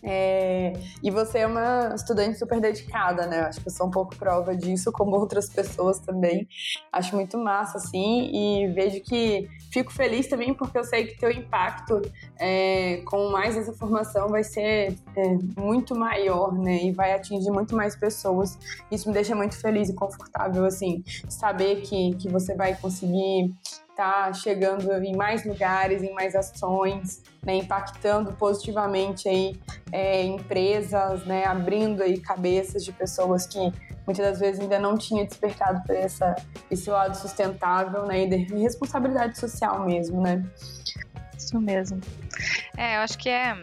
É, 0.03 0.73
e 1.03 1.11
você 1.11 1.41
é 1.41 1.47
uma 1.47 1.95
estudante 1.95 2.39
super 2.39 2.61
dedicada, 2.61 3.27
né? 3.27 3.41
Acho 3.41 3.61
que 3.61 3.69
eu 3.69 3.73
sou 3.73 3.87
um 3.87 3.91
pouco 3.91 4.17
prova 4.17 4.57
disso, 4.57 4.91
como 4.93 5.17
outras 5.17 5.49
pessoas 5.49 5.99
também. 5.99 6.49
Acho 6.93 7.15
muito 7.15 7.37
massa, 7.37 7.79
assim, 7.79 8.31
e 8.33 8.69
vejo 8.69 9.03
que 9.03 9.49
fico 9.71 9.93
feliz 9.93 10.27
também 10.27 10.55
porque 10.55 10.79
eu 10.79 10.85
sei 10.85 11.07
que 11.07 11.19
teu 11.19 11.31
impacto 11.31 12.01
é, 12.39 13.03
com 13.07 13.31
mais 13.31 13.57
essa 13.57 13.73
formação 13.73 14.29
vai 14.29 14.43
ser 14.43 14.95
é, 15.17 15.39
muito 15.59 15.95
maior, 15.95 16.53
né? 16.53 16.85
E 16.85 16.93
vai 16.93 17.13
atingir 17.13 17.51
muito 17.51 17.77
mais 17.77 17.95
pessoas. 17.95 18.59
Isso 18.91 19.09
me 19.09 19.15
deixa 19.15 19.35
muito 19.35 19.57
feliz 19.61 19.89
e 19.89 19.95
confortável, 19.95 20.65
assim, 20.65 21.05
saber 21.29 21.83
que, 21.83 22.15
que 22.15 22.29
você 22.29 22.55
vai 22.55 22.75
conseguir 22.75 23.53
está 24.01 24.33
chegando 24.33 24.91
em 25.05 25.15
mais 25.15 25.45
lugares, 25.45 26.03
em 26.03 26.13
mais 26.15 26.35
ações, 26.35 27.23
né, 27.45 27.57
impactando 27.57 28.33
positivamente 28.33 29.29
aí, 29.29 29.61
é, 29.93 30.25
empresas, 30.25 31.25
né, 31.27 31.45
abrindo 31.45 32.03
aí 32.03 32.19
cabeças 32.19 32.83
de 32.85 32.93
pessoas 32.93 33.47
que 33.47 33.59
muitas 34.07 34.27
das 34.27 34.41
vezes 34.41 34.61
ainda 34.61 34.79
não 34.79 34.97
tinha 34.97 35.25
despertado 35.25 35.83
para 35.85 35.97
essa 35.97 36.35
esse 36.71 36.89
lado 36.89 37.15
sustentável, 37.15 38.07
né, 38.07 38.25
e 38.25 38.29
de 38.29 38.59
responsabilidade 38.59 39.39
social 39.39 39.85
mesmo, 39.85 40.23
né? 40.23 40.43
Isso 41.37 41.61
mesmo. 41.61 42.01
É, 42.77 42.97
eu 42.97 43.01
acho 43.01 43.19
que 43.19 43.29
é 43.29 43.55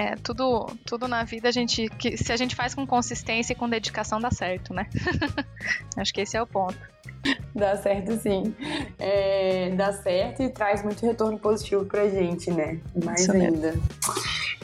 é, 0.00 0.16
tudo, 0.16 0.66
tudo 0.86 1.06
na 1.06 1.24
vida 1.24 1.50
a 1.50 1.52
gente 1.52 1.86
que 1.90 2.16
se 2.16 2.32
a 2.32 2.36
gente 2.36 2.56
faz 2.56 2.74
com 2.74 2.86
consistência 2.86 3.52
e 3.52 3.56
com 3.56 3.68
dedicação 3.68 4.18
dá 4.18 4.30
certo, 4.30 4.72
né? 4.72 4.86
Acho 5.94 6.14
que 6.14 6.22
esse 6.22 6.38
é 6.38 6.42
o 6.42 6.46
ponto. 6.46 6.78
Dá 7.54 7.76
certo 7.76 8.16
sim. 8.16 8.54
É, 8.98 9.68
dá 9.76 9.92
certo 9.92 10.42
e 10.42 10.48
traz 10.48 10.82
muito 10.82 11.04
retorno 11.04 11.38
positivo 11.38 11.84
pra 11.84 12.08
gente, 12.08 12.50
né? 12.50 12.80
Mais 13.04 13.20
Isso 13.20 13.32
ainda. 13.32 13.74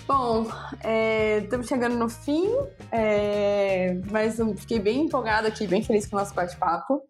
Bom, 0.07 0.47
é, 0.85 1.39
estamos 1.39 1.67
chegando 1.67 1.97
no 1.97 2.09
fim, 2.09 2.47
é, 2.93 4.01
mas 4.09 4.39
fiquei 4.57 4.79
bem 4.79 5.07
empolgada 5.07 5.49
aqui, 5.49 5.67
bem 5.67 5.83
feliz 5.83 6.07
com 6.07 6.15
o 6.15 6.21
nosso 6.21 6.33
bate-papo. 6.33 7.03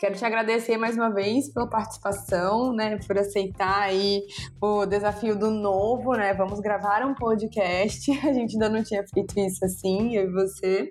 Quero 0.00 0.14
te 0.14 0.24
agradecer 0.24 0.78
mais 0.78 0.96
uma 0.96 1.12
vez 1.12 1.52
pela 1.52 1.68
participação, 1.68 2.72
né, 2.72 2.98
por 3.06 3.18
aceitar 3.18 3.82
aí 3.82 4.22
o 4.62 4.86
desafio 4.86 5.38
do 5.38 5.50
novo, 5.50 6.14
né? 6.14 6.32
Vamos 6.32 6.58
gravar 6.60 7.04
um 7.04 7.14
podcast. 7.14 8.10
A 8.26 8.32
gente 8.32 8.54
ainda 8.54 8.70
não 8.70 8.82
tinha 8.82 9.04
feito 9.06 9.38
isso 9.38 9.62
assim, 9.66 10.16
eu 10.16 10.30
e 10.30 10.32
você. 10.32 10.90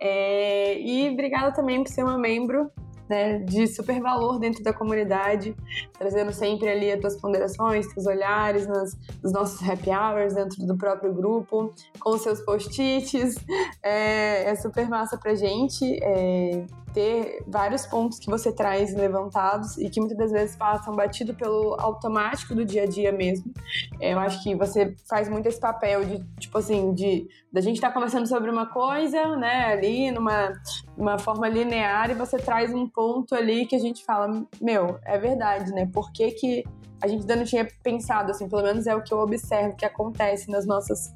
É, 0.00 0.80
e 0.80 1.10
obrigada 1.10 1.52
também 1.52 1.82
por 1.84 1.90
ser 1.90 2.04
uma 2.04 2.16
membro 2.16 2.70
né, 3.08 3.38
de 3.38 3.66
super 3.66 4.00
valor 4.00 4.38
dentro 4.38 4.62
da 4.62 4.72
comunidade, 4.72 5.54
trazendo 5.98 6.32
sempre 6.32 6.68
ali 6.68 6.90
as 6.90 7.00
tuas 7.00 7.16
ponderações, 7.20 7.86
teus 7.92 8.06
olhares 8.06 8.66
nas, 8.66 8.96
nos 9.22 9.32
nossos 9.32 9.66
happy 9.68 9.90
hours 9.90 10.34
dentro 10.34 10.64
do 10.66 10.76
próprio 10.76 11.12
grupo, 11.12 11.72
com 11.98 12.18
seus 12.18 12.40
post-its. 12.40 13.36
É, 13.82 14.50
é, 14.50 14.56
super 14.56 14.88
massa 14.88 15.16
pra 15.16 15.34
gente. 15.34 15.98
É, 16.02 16.64
ter 16.96 17.44
vários 17.46 17.84
pontos 17.84 18.18
que 18.18 18.30
você 18.30 18.50
traz 18.50 18.94
levantados 18.94 19.76
e 19.76 19.90
que 19.90 20.00
muitas 20.00 20.16
das 20.16 20.32
vezes 20.32 20.56
passam 20.56 20.96
batido 20.96 21.34
pelo 21.34 21.76
automático 21.78 22.54
do 22.54 22.64
dia 22.64 22.84
a 22.84 22.86
dia 22.86 23.12
mesmo. 23.12 23.52
É, 24.00 24.14
eu 24.14 24.18
acho 24.18 24.42
que 24.42 24.54
você 24.54 24.96
faz 25.06 25.28
muito 25.28 25.46
esse 25.46 25.60
papel 25.60 26.06
de, 26.06 26.24
tipo 26.40 26.56
assim, 26.56 26.94
de 26.94 27.28
da 27.52 27.60
gente 27.60 27.74
estar 27.74 27.88
tá 27.88 27.94
conversando 27.94 28.26
sobre 28.26 28.50
uma 28.50 28.64
coisa, 28.64 29.36
né, 29.36 29.66
ali 29.66 30.10
numa 30.10 30.54
uma 30.96 31.18
forma 31.18 31.46
linear 31.46 32.10
e 32.10 32.14
você 32.14 32.38
traz 32.38 32.72
um 32.72 32.88
ponto 32.88 33.34
ali 33.34 33.66
que 33.66 33.76
a 33.76 33.78
gente 33.78 34.02
fala, 34.02 34.46
meu, 34.58 34.98
é 35.04 35.18
verdade, 35.18 35.72
né? 35.72 35.86
Por 35.92 36.10
que 36.12 36.30
que 36.30 36.64
a 37.02 37.06
gente 37.06 37.20
ainda 37.20 37.36
não 37.36 37.44
tinha 37.44 37.68
pensado, 37.82 38.30
assim, 38.30 38.48
pelo 38.48 38.62
menos 38.62 38.86
é 38.86 38.94
o 38.94 39.02
que 39.02 39.12
eu 39.12 39.18
observo 39.18 39.76
que 39.76 39.84
acontece 39.84 40.50
nas 40.50 40.64
nossas, 40.64 41.12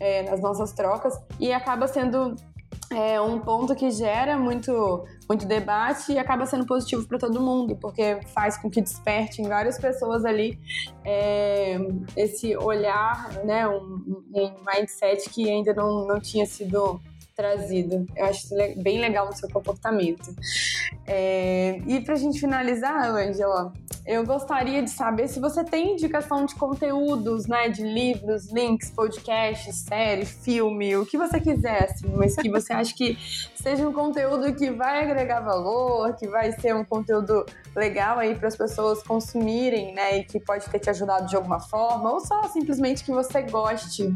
é, 0.00 0.28
nas 0.28 0.40
nossas 0.40 0.72
trocas 0.72 1.16
e 1.38 1.52
acaba 1.52 1.86
sendo 1.86 2.34
é 2.92 3.20
um 3.20 3.38
ponto 3.38 3.74
que 3.74 3.90
gera 3.90 4.36
muito, 4.36 5.04
muito 5.28 5.46
debate 5.46 6.12
e 6.12 6.18
acaba 6.18 6.44
sendo 6.44 6.66
positivo 6.66 7.06
para 7.06 7.18
todo 7.18 7.40
mundo, 7.40 7.76
porque 7.76 8.20
faz 8.34 8.56
com 8.58 8.68
que 8.68 8.80
desperte 8.80 9.40
em 9.40 9.48
várias 9.48 9.78
pessoas 9.78 10.24
ali 10.24 10.58
é, 11.04 11.78
esse 12.16 12.56
olhar, 12.56 13.32
né, 13.44 13.66
um, 13.68 14.24
um 14.34 14.54
mindset 14.66 15.30
que 15.30 15.48
ainda 15.48 15.72
não, 15.72 16.06
não 16.06 16.20
tinha 16.20 16.44
sido 16.46 17.00
trazido. 17.40 18.06
Eu 18.14 18.26
acho 18.26 18.48
bem 18.76 19.00
legal 19.00 19.26
no 19.26 19.32
seu 19.34 19.48
comportamento. 19.48 20.34
É, 21.06 21.80
e 21.86 22.00
pra 22.02 22.14
gente 22.14 22.38
finalizar, 22.38 23.14
Angela, 23.14 23.72
eu 24.06 24.24
gostaria 24.26 24.82
de 24.82 24.90
saber 24.90 25.26
se 25.26 25.40
você 25.40 25.64
tem 25.64 25.92
indicação 25.92 26.44
de 26.44 26.54
conteúdos, 26.54 27.46
né? 27.46 27.70
De 27.70 27.82
livros, 27.82 28.52
links, 28.52 28.90
podcasts, 28.90 29.76
série, 29.76 30.26
filme, 30.26 30.96
o 30.96 31.06
que 31.06 31.16
você 31.16 31.40
quiser, 31.40 31.84
assim, 31.84 32.12
mas 32.14 32.36
que 32.36 32.50
você 32.50 32.74
acha 32.74 32.94
que 32.94 33.16
seja 33.54 33.88
um 33.88 33.92
conteúdo 33.92 34.54
que 34.54 34.70
vai 34.70 35.02
agregar 35.02 35.40
valor, 35.40 36.14
que 36.16 36.28
vai 36.28 36.52
ser 36.52 36.74
um 36.74 36.84
conteúdo 36.84 37.46
legal 37.74 38.18
aí 38.18 38.34
para 38.34 38.48
as 38.48 38.56
pessoas 38.56 39.02
consumirem, 39.02 39.94
né? 39.94 40.18
E 40.18 40.24
que 40.24 40.38
pode 40.38 40.68
ter 40.68 40.78
te 40.78 40.90
ajudado 40.90 41.26
de 41.26 41.36
alguma 41.36 41.60
forma, 41.60 42.12
ou 42.12 42.20
só 42.20 42.42
simplesmente 42.48 43.02
que 43.02 43.10
você 43.10 43.40
goste. 43.42 44.14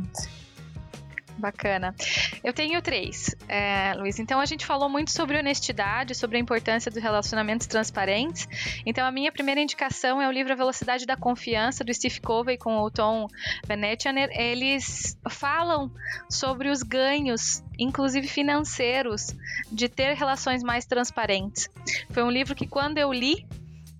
Bacana. 1.36 1.94
Eu 2.42 2.52
tenho 2.52 2.80
três, 2.80 3.34
é, 3.48 3.92
Luiz. 3.94 4.18
Então 4.18 4.40
a 4.40 4.46
gente 4.46 4.64
falou 4.64 4.88
muito 4.88 5.10
sobre 5.10 5.38
honestidade, 5.38 6.14
sobre 6.14 6.36
a 6.36 6.40
importância 6.40 6.90
dos 6.90 7.02
relacionamentos 7.02 7.66
transparentes. 7.66 8.48
Então 8.86 9.06
a 9.06 9.10
minha 9.10 9.32
primeira 9.32 9.60
indicação 9.60 10.22
é 10.22 10.28
o 10.28 10.30
livro 10.30 10.52
A 10.52 10.56
Velocidade 10.56 11.06
da 11.06 11.16
Confiança, 11.16 11.82
do 11.84 11.92
Steve 11.92 12.20
Covey 12.20 12.56
com 12.56 12.78
o 12.78 12.90
Tom 12.90 13.26
Benetianer. 13.66 14.30
Eles 14.32 15.18
falam 15.28 15.90
sobre 16.30 16.70
os 16.70 16.82
ganhos, 16.82 17.62
inclusive 17.78 18.28
financeiros, 18.28 19.34
de 19.70 19.88
ter 19.88 20.14
relações 20.14 20.62
mais 20.62 20.86
transparentes. 20.86 21.68
Foi 22.10 22.22
um 22.22 22.30
livro 22.30 22.54
que 22.54 22.66
quando 22.66 22.98
eu 22.98 23.12
li, 23.12 23.46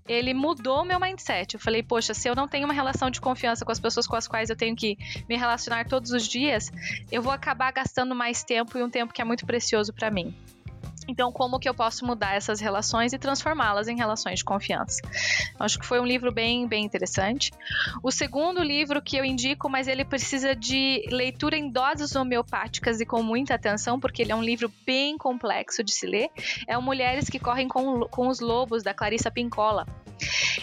ele 0.07 0.35
mudou 0.35 0.85
meu 0.85 1.01
mindset. 1.01 1.55
Eu 1.55 1.61
falei, 1.61 1.83
poxa, 1.83 2.15
se 2.15 2.29
eu 2.29 2.35
não 2.35 2.47
tenho 2.47 2.67
uma 2.67 2.75
relação 2.75 3.11
de 3.11 3.21
confiança 3.21 3.65
com 3.65 3.73
as 3.73 3.81
pessoas 3.81 4.07
com 4.07 4.17
as 4.17 4.29
quais 4.29 4.51
eu 4.51 4.57
tenho 4.57 4.77
que 4.77 4.97
me 5.29 5.37
relacionar 5.37 5.87
todos 5.87 6.11
os 6.13 6.27
dias, 6.27 6.71
eu 7.11 7.23
vou 7.23 7.33
acabar 7.33 7.73
gastando 7.73 8.15
mais 8.15 8.45
tempo 8.45 8.77
e 8.79 8.83
um 8.83 8.91
tempo 8.91 9.13
que 9.13 9.23
é 9.23 9.25
muito 9.25 9.47
precioso 9.47 9.93
para 9.93 10.11
mim. 10.11 10.35
Então, 11.07 11.33
como 11.33 11.59
que 11.59 11.69
eu 11.69 11.75
posso 11.75 12.07
mudar 12.07 12.35
essas 12.35 12.61
relações 12.61 13.13
e 13.13 13.19
transformá-las 13.19 13.89
em 13.89 13.97
relações 13.97 14.39
de 14.39 14.45
confiança? 14.45 15.01
Acho 15.59 15.79
que 15.79 15.87
foi 15.87 16.01
um 16.01 16.05
livro 16.05 16.33
bem, 16.33 16.67
bem 16.67 16.85
interessante. 16.85 17.51
O 18.03 18.11
segundo 18.11 18.63
livro 18.63 19.03
que 19.03 19.17
eu 19.17 19.25
indico, 19.25 19.69
mas 19.69 19.89
ele 19.89 20.05
precisa 20.05 20.55
de 20.55 21.07
leitura 21.11 21.57
em 21.57 21.71
doses 21.71 22.15
homeopáticas 22.15 23.01
e 23.01 23.07
com 23.07 23.23
muita 23.23 23.55
atenção, 23.55 23.99
porque 24.01 24.23
ele 24.23 24.33
é 24.33 24.37
um 24.37 24.43
livro 24.43 24.73
bem 24.87 25.17
complexo 25.19 25.83
de 25.83 25.93
se 25.93 26.07
ler, 26.07 26.31
é 26.67 26.77
o 26.77 26.83
Mulheres 26.83 27.29
que 27.29 27.39
Correm 27.39 27.69
com, 27.69 28.01
com 28.09 28.29
os 28.29 28.41
Lobos, 28.41 28.83
da 28.83 28.95
Clarissa 28.95 29.31
Pincola. 29.31 29.87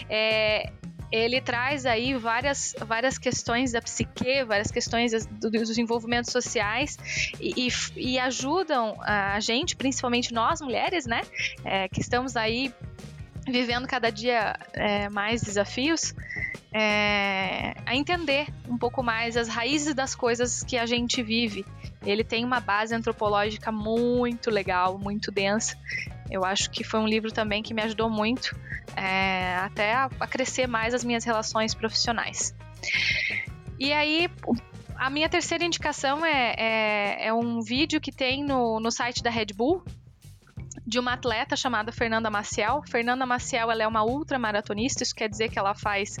É, 0.08 0.72
ele 1.12 1.40
traz 1.42 1.84
aí 1.84 2.16
várias, 2.16 2.74
várias 2.86 3.18
questões 3.18 3.72
da 3.72 3.82
psique, 3.82 4.42
várias 4.44 4.70
questões 4.70 5.12
dos 5.26 5.76
envolvimentos 5.76 6.32
sociais 6.32 6.96
e, 7.38 7.68
e, 7.68 8.14
e 8.14 8.18
ajudam 8.18 8.96
a 9.02 9.38
gente, 9.38 9.76
principalmente 9.76 10.32
nós 10.32 10.62
mulheres, 10.62 11.04
né, 11.04 11.20
é, 11.64 11.86
que 11.88 12.00
estamos 12.00 12.34
aí 12.34 12.74
vivendo 13.46 13.86
cada 13.86 14.10
dia 14.10 14.56
é, 14.72 15.08
mais 15.10 15.42
desafios, 15.42 16.14
é, 16.72 17.74
a 17.84 17.94
entender 17.94 18.46
um 18.68 18.78
pouco 18.78 19.02
mais 19.02 19.36
as 19.36 19.48
raízes 19.48 19.94
das 19.94 20.14
coisas 20.14 20.62
que 20.62 20.78
a 20.78 20.86
gente 20.86 21.22
vive. 21.22 21.66
Ele 22.04 22.24
tem 22.24 22.44
uma 22.44 22.60
base 22.60 22.94
antropológica 22.94 23.70
muito 23.70 24.50
legal, 24.50 24.98
muito 24.98 25.30
densa. 25.30 25.76
Eu 26.30 26.44
acho 26.44 26.70
que 26.70 26.82
foi 26.82 27.00
um 27.00 27.06
livro 27.06 27.30
também 27.30 27.62
que 27.62 27.74
me 27.74 27.82
ajudou 27.82 28.08
muito 28.08 28.56
é, 28.96 29.56
até 29.56 30.08
crescer 30.28 30.66
mais 30.66 30.94
as 30.94 31.04
minhas 31.04 31.24
relações 31.24 31.74
profissionais. 31.74 32.54
E 33.78 33.92
aí, 33.92 34.28
a 34.96 35.10
minha 35.10 35.28
terceira 35.28 35.64
indicação 35.64 36.24
é, 36.24 36.54
é, 36.56 37.26
é, 37.26 37.34
um 37.34 37.60
vídeo 37.60 38.00
que 38.00 38.12
tem 38.12 38.44
no, 38.44 38.78
no 38.78 38.90
site 38.90 39.22
da 39.22 39.30
Red 39.30 39.46
Bull 39.54 39.82
de 40.86 40.98
uma 40.98 41.14
atleta 41.14 41.56
chamada 41.56 41.92
Fernanda 41.92 42.30
Maciel. 42.30 42.82
Fernanda 42.88 43.24
Maciel 43.24 43.70
ela 43.70 43.82
é 43.82 43.86
uma 43.86 44.04
ultramaratonista, 44.04 45.02
isso 45.02 45.14
quer 45.14 45.28
dizer 45.28 45.48
que 45.48 45.58
ela 45.58 45.74
faz 45.74 46.18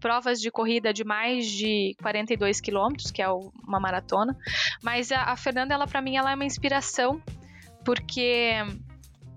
provas 0.00 0.40
de 0.40 0.50
corrida 0.50 0.92
de 0.92 1.04
mais 1.04 1.46
de 1.46 1.96
42 2.02 2.60
quilômetros, 2.60 3.10
que 3.10 3.22
é 3.22 3.28
uma 3.28 3.80
maratona. 3.80 4.36
Mas 4.82 5.10
a, 5.12 5.24
a 5.24 5.36
Fernanda, 5.36 5.74
ela 5.74 5.86
para 5.86 6.02
mim, 6.02 6.16
ela 6.16 6.32
é 6.32 6.34
uma 6.34 6.44
inspiração 6.44 7.22
porque 7.84 8.52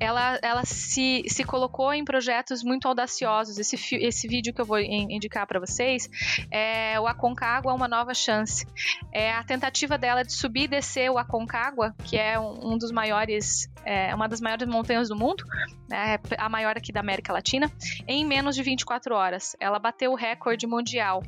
ela, 0.03 0.39
ela 0.41 0.65
se, 0.65 1.23
se 1.27 1.43
colocou 1.43 1.93
em 1.93 2.03
projetos 2.03 2.63
muito 2.63 2.87
audaciosos. 2.87 3.57
Esse, 3.57 3.77
esse 3.95 4.27
vídeo 4.27 4.53
que 4.53 4.61
eu 4.61 4.65
vou 4.65 4.79
indicar 4.79 5.47
para 5.47 5.59
vocês 5.59 6.09
é 6.51 6.99
o 6.99 7.07
Aconcagua 7.07 7.73
Uma 7.73 7.87
Nova 7.87 8.13
Chance. 8.13 8.67
É 9.11 9.33
a 9.33 9.43
tentativa 9.43 9.97
dela 9.97 10.23
de 10.23 10.33
subir 10.33 10.63
e 10.63 10.67
descer 10.67 11.09
o 11.09 11.17
Aconcagua, 11.17 11.95
que 12.03 12.17
é 12.17 12.39
um, 12.39 12.73
um 12.73 12.77
dos 12.77 12.91
maiores, 12.91 13.69
é, 13.85 14.13
uma 14.13 14.27
das 14.27 14.41
maiores 14.41 14.67
montanhas 14.67 15.09
do 15.09 15.15
mundo, 15.15 15.43
né, 15.89 16.19
a 16.37 16.49
maior 16.49 16.77
aqui 16.77 16.91
da 16.91 16.99
América 16.99 17.31
Latina, 17.31 17.71
em 18.07 18.25
menos 18.25 18.55
de 18.55 18.63
24 18.63 19.15
horas. 19.15 19.55
Ela 19.59 19.79
bateu 19.79 20.11
o 20.11 20.15
recorde 20.15 20.67
mundial 20.67 21.23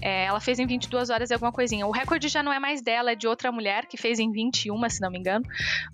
é, 0.00 0.24
ela 0.24 0.40
fez 0.40 0.58
em 0.58 0.66
22 0.66 1.10
horas 1.10 1.30
e 1.30 1.34
alguma 1.34 1.52
coisinha. 1.52 1.86
O 1.86 1.90
recorde 1.90 2.28
já 2.28 2.42
não 2.42 2.52
é 2.52 2.58
mais 2.58 2.82
dela, 2.82 3.12
é 3.12 3.14
de 3.14 3.26
outra 3.26 3.50
mulher 3.50 3.86
que 3.86 3.96
fez 3.96 4.18
em 4.18 4.30
21, 4.30 4.88
se 4.88 5.00
não 5.00 5.10
me 5.10 5.18
engano. 5.18 5.44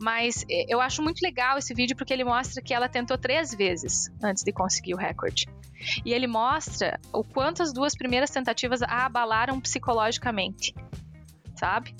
Mas 0.00 0.44
é, 0.50 0.66
eu 0.68 0.80
acho 0.80 1.02
muito 1.02 1.20
legal 1.20 1.58
esse 1.58 1.74
vídeo 1.74 1.96
porque 1.96 2.12
ele 2.12 2.24
mostra 2.24 2.62
que 2.62 2.74
ela 2.74 2.88
tentou 2.88 3.16
três 3.16 3.54
vezes 3.54 4.10
antes 4.22 4.42
de 4.42 4.52
conseguir 4.52 4.94
o 4.94 4.98
recorde. 4.98 5.46
E 6.04 6.12
ele 6.12 6.26
mostra 6.26 7.00
o 7.12 7.24
quanto 7.24 7.62
as 7.62 7.72
duas 7.72 7.94
primeiras 7.94 8.30
tentativas 8.30 8.82
a 8.82 9.06
abalaram 9.06 9.60
psicologicamente, 9.60 10.74
sabe? 11.56 11.94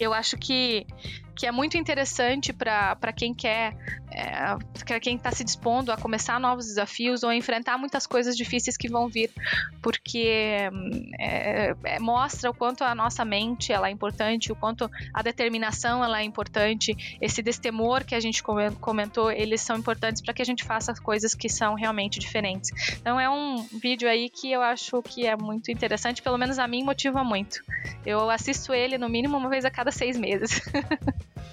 Eu 0.00 0.12
acho 0.12 0.36
que 0.36 0.86
que 1.34 1.46
é 1.46 1.52
muito 1.52 1.76
interessante 1.76 2.52
para 2.52 3.12
quem 3.12 3.34
quer, 3.34 3.74
é, 4.14 5.00
quem 5.00 5.16
está 5.16 5.30
se 5.32 5.42
dispondo 5.42 5.90
a 5.90 5.96
começar 5.96 6.38
novos 6.38 6.66
desafios 6.66 7.22
ou 7.22 7.30
a 7.30 7.36
enfrentar 7.36 7.78
muitas 7.78 8.06
coisas 8.06 8.36
difíceis 8.36 8.76
que 8.76 8.88
vão 8.88 9.08
vir, 9.08 9.30
porque 9.80 10.68
é, 11.18 11.74
é, 11.84 11.98
mostra 11.98 12.50
o 12.50 12.54
quanto 12.54 12.84
a 12.84 12.94
nossa 12.94 13.24
mente 13.24 13.72
ela 13.72 13.88
é 13.88 13.90
importante, 13.90 14.52
o 14.52 14.56
quanto 14.56 14.90
a 15.12 15.22
determinação 15.22 16.04
ela 16.04 16.20
é 16.20 16.24
importante, 16.24 16.94
esse 17.20 17.42
destemor 17.42 18.04
que 18.04 18.14
a 18.14 18.20
gente 18.20 18.42
comentou, 18.80 19.30
eles 19.30 19.60
são 19.60 19.76
importantes 19.76 20.22
para 20.22 20.34
que 20.34 20.42
a 20.42 20.44
gente 20.44 20.64
faça 20.64 20.92
coisas 20.94 21.34
que 21.34 21.48
são 21.48 21.74
realmente 21.74 22.18
diferentes. 22.18 22.70
Então 23.00 23.18
é 23.18 23.28
um 23.28 23.66
vídeo 23.80 24.08
aí 24.08 24.28
que 24.28 24.52
eu 24.52 24.62
acho 24.62 25.02
que 25.02 25.26
é 25.26 25.36
muito 25.36 25.70
interessante, 25.70 26.22
pelo 26.22 26.38
menos 26.38 26.58
a 26.58 26.66
mim 26.66 26.84
motiva 26.84 27.24
muito. 27.24 27.62
Eu 28.04 28.30
assisto 28.30 28.72
ele 28.74 28.98
no 28.98 29.08
mínimo 29.08 29.36
uma 29.36 29.48
vez 29.48 29.64
a 29.64 29.70
cada 29.70 29.90
seis 29.90 30.16
meses. 30.18 30.60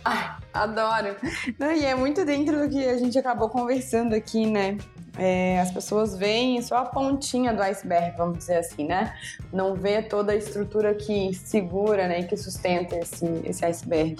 Ai, 0.03 0.31
adoro. 0.53 1.15
Não, 1.57 1.71
e 1.71 1.85
é 1.85 1.93
muito 1.93 2.23
dentro 2.25 2.48
do 2.57 2.69
que 2.69 2.85
a 2.85 2.97
gente 2.97 3.17
acabou 3.17 3.49
conversando 3.49 4.13
aqui, 4.13 4.45
né? 4.45 4.77
É, 5.19 5.59
as 5.59 5.69
pessoas 5.69 6.17
veem 6.17 6.61
só 6.61 6.77
a 6.77 6.85
pontinha 6.85 7.53
do 7.53 7.61
iceberg, 7.61 8.15
vamos 8.17 8.37
dizer 8.39 8.57
assim, 8.57 8.85
né? 8.85 9.13
Não 9.51 9.75
vê 9.75 10.01
toda 10.01 10.31
a 10.31 10.35
estrutura 10.35 10.93
que 10.95 11.33
segura, 11.33 12.07
né, 12.07 12.23
que 12.23 12.37
sustenta 12.37 12.95
esse, 12.95 13.25
esse 13.43 13.65
iceberg. 13.65 14.15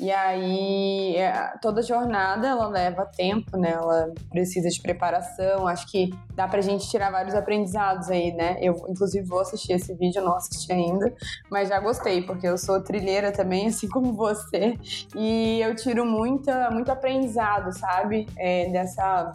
E 0.00 0.10
aí, 0.10 1.14
é, 1.16 1.52
toda 1.62 1.80
jornada, 1.80 2.48
ela 2.48 2.66
leva 2.66 3.06
tempo, 3.06 3.56
né? 3.56 3.70
Ela 3.70 4.12
precisa 4.30 4.68
de 4.68 4.80
preparação. 4.80 5.68
Acho 5.68 5.86
que 5.88 6.12
dá 6.34 6.48
pra 6.48 6.60
gente 6.60 6.90
tirar 6.90 7.10
vários 7.12 7.34
aprendizados 7.36 8.10
aí, 8.10 8.32
né? 8.32 8.56
Eu, 8.60 8.74
inclusive, 8.88 9.24
vou 9.24 9.40
assistir 9.40 9.74
esse 9.74 9.94
vídeo, 9.94 10.22
não 10.22 10.34
assisti 10.34 10.72
ainda, 10.72 11.14
mas 11.48 11.68
já 11.68 11.78
gostei, 11.78 12.22
porque 12.22 12.48
eu 12.48 12.58
sou 12.58 12.82
trilheira 12.82 13.30
também, 13.30 13.68
assim 13.68 13.88
como 13.88 14.12
você, 14.12 14.76
e 15.14 15.60
eu 15.60 15.76
tiro 15.76 16.04
muita, 16.04 16.68
muito 16.70 16.90
aprendizado, 16.90 17.72
sabe? 17.72 18.26
É, 18.36 18.68
dessa 18.70 19.30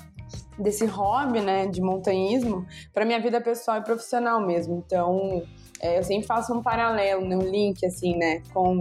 desse 0.57 0.85
hobby, 0.85 1.41
né, 1.41 1.67
de 1.67 1.81
montanhismo, 1.81 2.65
para 2.93 3.05
minha 3.05 3.19
vida 3.19 3.39
pessoal 3.39 3.77
e 3.77 3.83
profissional 3.83 4.45
mesmo. 4.45 4.83
Então, 4.85 5.43
é, 5.81 5.99
eu 5.99 6.03
sempre 6.03 6.25
faço 6.25 6.53
um 6.53 6.61
paralelo, 6.61 7.25
né, 7.25 7.37
um 7.37 7.49
link 7.49 7.85
assim, 7.85 8.15
né, 8.17 8.41
com 8.53 8.77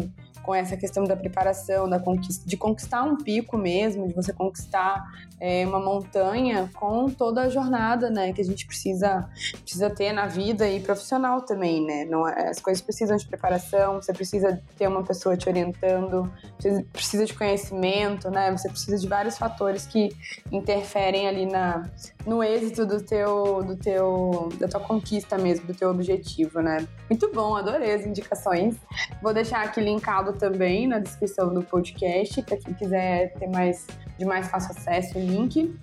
com 0.47 0.55
essa 0.55 0.77
questão 0.77 1.03
da 1.03 1.17
preparação, 1.17 1.89
da 1.89 1.99
conquista, 1.99 2.49
de 2.49 2.57
conquistar 2.57 3.03
um 3.03 3.17
pico 3.17 3.59
mesmo, 3.59 4.07
de 4.07 4.15
você 4.15 4.33
conquistar 4.33 5.05
é, 5.41 5.67
uma 5.67 5.81
montanha 5.81 6.71
com 6.73 7.11
toda 7.11 7.43
a 7.43 7.49
jornada, 7.49 8.09
né, 8.09 8.33
que 8.33 8.41
a 8.41 8.45
gente 8.45 8.65
precisa, 8.65 9.29
precisa 9.61 9.91
ter 9.91 10.13
na 10.13 10.27
vida 10.27 10.69
e 10.69 10.79
profissional 10.79 11.43
também, 11.43 11.85
né? 11.85 12.05
Não, 12.05 12.29
é, 12.29 12.49
as 12.49 12.61
coisas 12.61 12.81
precisam 12.81 13.17
de 13.17 13.27
preparação, 13.27 14.01
você 14.01 14.13
precisa 14.13 14.63
ter 14.79 14.87
uma 14.87 15.03
pessoa 15.03 15.37
te 15.37 15.49
orientando, 15.49 16.33
você 16.57 16.87
precisa 16.93 17.27
de 17.27 17.35
conhecimento, 17.35 18.31
né? 18.31 18.53
Você 18.53 18.69
precisa 18.69 18.97
de 18.97 19.09
vários 19.09 19.37
fatores 19.37 19.85
que 19.85 20.11
interferem 20.53 21.27
ali 21.27 21.45
na, 21.45 21.91
no 22.25 22.43
êxito 22.43 22.87
do 22.87 23.03
teu, 23.03 23.65
do 23.65 23.77
teu, 23.77 24.49
da 24.61 24.69
tua 24.69 24.81
conquista 24.81 25.37
mesmo, 25.37 25.67
do 25.67 25.75
teu 25.75 25.91
objetivo, 25.91 26.61
né? 26.61 26.87
Muito 27.11 27.33
bom, 27.33 27.57
adorei 27.57 27.93
as 27.95 28.07
indicações. 28.07 28.77
Vou 29.21 29.35
deixar 29.35 29.65
aqui 29.65 29.81
linkado 29.81 30.36
também 30.37 30.87
na 30.87 30.99
descrição 30.99 31.53
do 31.53 31.63
podcast, 31.63 32.43
para 32.43 32.57
quem 32.57 32.75
quiser 32.75 33.33
ter 33.35 33.49
mais 33.49 33.87
de 34.19 34.25
mais 34.25 34.49
fácil 34.49 34.71
acesso 34.71 35.19
o 35.19 35.21
link. 35.21 35.77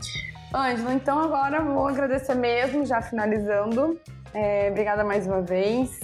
Ângela, 0.53 0.93
então 0.93 1.19
agora 1.19 1.61
vou 1.61 1.87
agradecer 1.87 2.35
mesmo, 2.35 2.85
já 2.85 3.01
finalizando. 3.01 3.99
É, 4.33 4.69
obrigada 4.71 5.03
mais 5.03 5.27
uma 5.27 5.41
vez. 5.41 5.99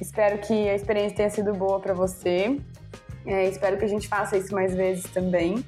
Espero 0.00 0.38
que 0.38 0.68
a 0.68 0.74
experiência 0.74 1.16
tenha 1.16 1.30
sido 1.30 1.52
boa 1.52 1.80
para 1.80 1.94
você. 1.94 2.60
É, 3.26 3.48
espero 3.48 3.78
que 3.78 3.84
a 3.84 3.88
gente 3.88 4.06
faça 4.06 4.36
isso 4.36 4.54
mais 4.54 4.74
vezes 4.74 5.04
também. 5.04 5.64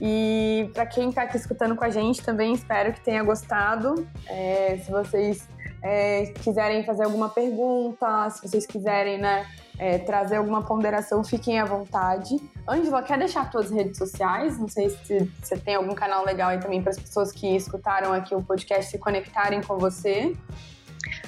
E 0.00 0.70
para 0.72 0.86
quem 0.86 1.08
está 1.08 1.22
aqui 1.22 1.36
escutando 1.36 1.74
com 1.74 1.84
a 1.84 1.90
gente 1.90 2.22
também, 2.22 2.52
espero 2.52 2.92
que 2.92 3.00
tenha 3.00 3.22
gostado. 3.22 4.06
É, 4.28 4.78
se 4.84 4.90
vocês 4.90 5.48
é, 5.82 6.26
quiserem 6.42 6.84
fazer 6.84 7.04
alguma 7.04 7.28
pergunta, 7.28 8.30
se 8.30 8.46
vocês 8.46 8.66
quiserem 8.66 9.18
né, 9.18 9.46
é, 9.78 9.98
trazer 9.98 10.36
alguma 10.36 10.62
ponderação, 10.62 11.24
fiquem 11.24 11.58
à 11.58 11.64
vontade. 11.64 12.36
Ângela, 12.68 13.02
quer 13.02 13.18
deixar 13.18 13.50
suas 13.50 13.70
redes 13.70 13.98
sociais? 13.98 14.58
Não 14.58 14.68
sei 14.68 14.90
se 14.90 15.30
você 15.42 15.56
tem 15.56 15.74
algum 15.74 15.94
canal 15.94 16.24
legal 16.24 16.50
aí 16.50 16.60
também 16.60 16.82
para 16.82 16.90
as 16.90 16.98
pessoas 16.98 17.32
que 17.32 17.56
escutaram 17.56 18.12
aqui 18.12 18.34
o 18.34 18.42
podcast 18.42 18.90
se 18.90 18.98
conectarem 18.98 19.62
com 19.62 19.78
você. 19.78 20.36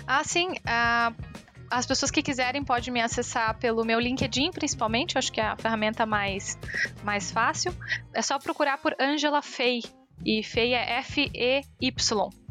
Ah, 0.07 0.23
sim. 0.23 0.53
Uh, 0.53 1.35
as 1.71 1.87
pessoas 1.87 2.11
que 2.11 2.23
quiserem 2.23 2.63
podem 2.63 2.93
me 2.93 3.01
acessar 3.01 3.59
pelo 3.59 3.85
meu 3.85 3.99
LinkedIn, 3.99 4.51
principalmente. 4.51 5.17
Eu 5.17 5.19
acho 5.19 5.33
que 5.33 5.41
é 5.41 5.47
a 5.47 5.57
ferramenta 5.57 6.07
mais, 6.07 6.59
mais 7.03 7.31
fácil. 7.31 7.75
É 8.13 8.23
só 8.23 8.39
procurar 8.39 8.79
por 8.79 8.95
Angela 9.01 9.43
Fei. 9.43 9.83
E 10.25 10.43
Fei 10.43 10.75
é 10.75 10.99
F-E-Y. 10.99 12.44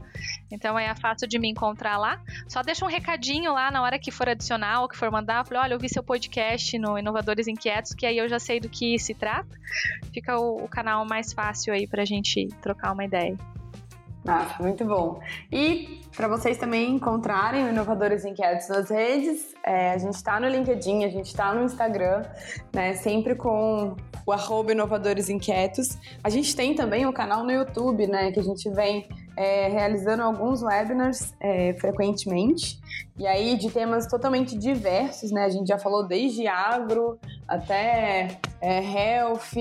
Então 0.52 0.78
é 0.78 0.94
fácil 0.96 1.28
de 1.28 1.40
me 1.40 1.50
encontrar 1.50 1.98
lá. 1.98 2.22
Só 2.48 2.62
deixa 2.62 2.86
um 2.86 2.90
recadinho 2.90 3.54
lá 3.54 3.72
na 3.72 3.82
hora 3.82 4.00
que 4.00 4.12
for 4.12 4.30
adicionar 4.30 4.82
ou 4.82 4.88
que 4.88 4.98
for 4.98 5.12
mandar. 5.12 5.46
Falei, 5.46 5.64
olha, 5.64 5.74
eu 5.74 5.80
vi 5.80 5.90
seu 5.90 6.04
podcast 6.04 6.78
no 6.78 6.98
Inovadores 6.98 7.48
Inquietos, 7.48 7.94
que 7.94 8.06
aí 8.06 8.18
eu 8.18 8.28
já 8.30 8.40
sei 8.40 8.60
do 8.60 8.70
que 8.70 8.98
se 9.00 9.14
trata. 9.14 9.58
Fica 10.14 10.38
o, 10.38 10.64
o 10.64 10.68
canal 10.68 11.06
mais 11.06 11.34
fácil 11.34 11.74
aí 11.74 11.88
pra 11.88 12.06
gente 12.06 12.48
trocar 12.62 12.94
uma 12.94 13.04
ideia. 13.06 13.38
Ah, 14.26 14.56
muito 14.60 14.86
bom. 14.86 15.20
E 15.52 16.02
para 16.16 16.30
vocês 16.30 16.58
também 16.58 16.92
encontrarem 16.92 17.68
Inovadores 17.68 18.24
Inquietos 18.24 18.70
nas 18.70 18.90
redes, 18.90 19.54
é, 19.66 19.92
a 19.92 19.98
gente 19.98 20.14
está 20.14 20.40
no 20.40 20.48
LinkedIn, 20.48 21.04
a 21.04 21.10
gente 21.10 21.26
está 21.26 21.54
no 21.54 21.66
Instagram, 21.66 22.24
né, 22.74 22.94
sempre 22.94 23.36
com 23.36 23.98
o 24.26 24.32
arroba 24.32 24.72
Inovadores 24.72 25.30
Inquietos. 25.30 25.98
A 26.24 26.30
gente 26.30 26.56
tem 26.56 26.74
também 26.74 27.06
um 27.06 27.12
canal 27.12 27.44
no 27.44 27.52
YouTube, 27.52 28.08
né, 28.08 28.32
que 28.32 28.40
a 28.40 28.44
gente 28.44 28.70
vem 28.70 29.10
é, 29.36 29.68
realizando 29.68 30.24
alguns 30.24 30.62
webinars 30.62 31.34
é, 31.40 31.74
frequentemente, 31.76 32.80
e 33.18 33.28
aí 33.28 33.58
de 33.58 33.70
temas 33.70 34.08
totalmente 34.08 34.58
diversos, 34.58 35.32
né? 35.32 35.46
A 35.46 35.50
gente 35.50 35.68
já 35.68 35.78
falou 35.78 36.08
desde 36.08 36.48
agro 36.48 37.20
até 37.48 38.40
é, 38.62 38.80
health, 38.80 39.56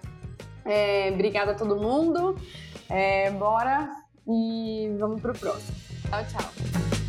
É, 0.64 1.10
obrigada 1.12 1.52
a 1.52 1.54
todo 1.54 1.76
mundo. 1.76 2.36
É, 2.90 3.30
bora 3.30 3.88
e 4.26 4.90
vamos 4.98 5.20
pro 5.22 5.32
próximo. 5.32 5.76
Tchau, 6.10 6.24
tchau. 6.24 7.05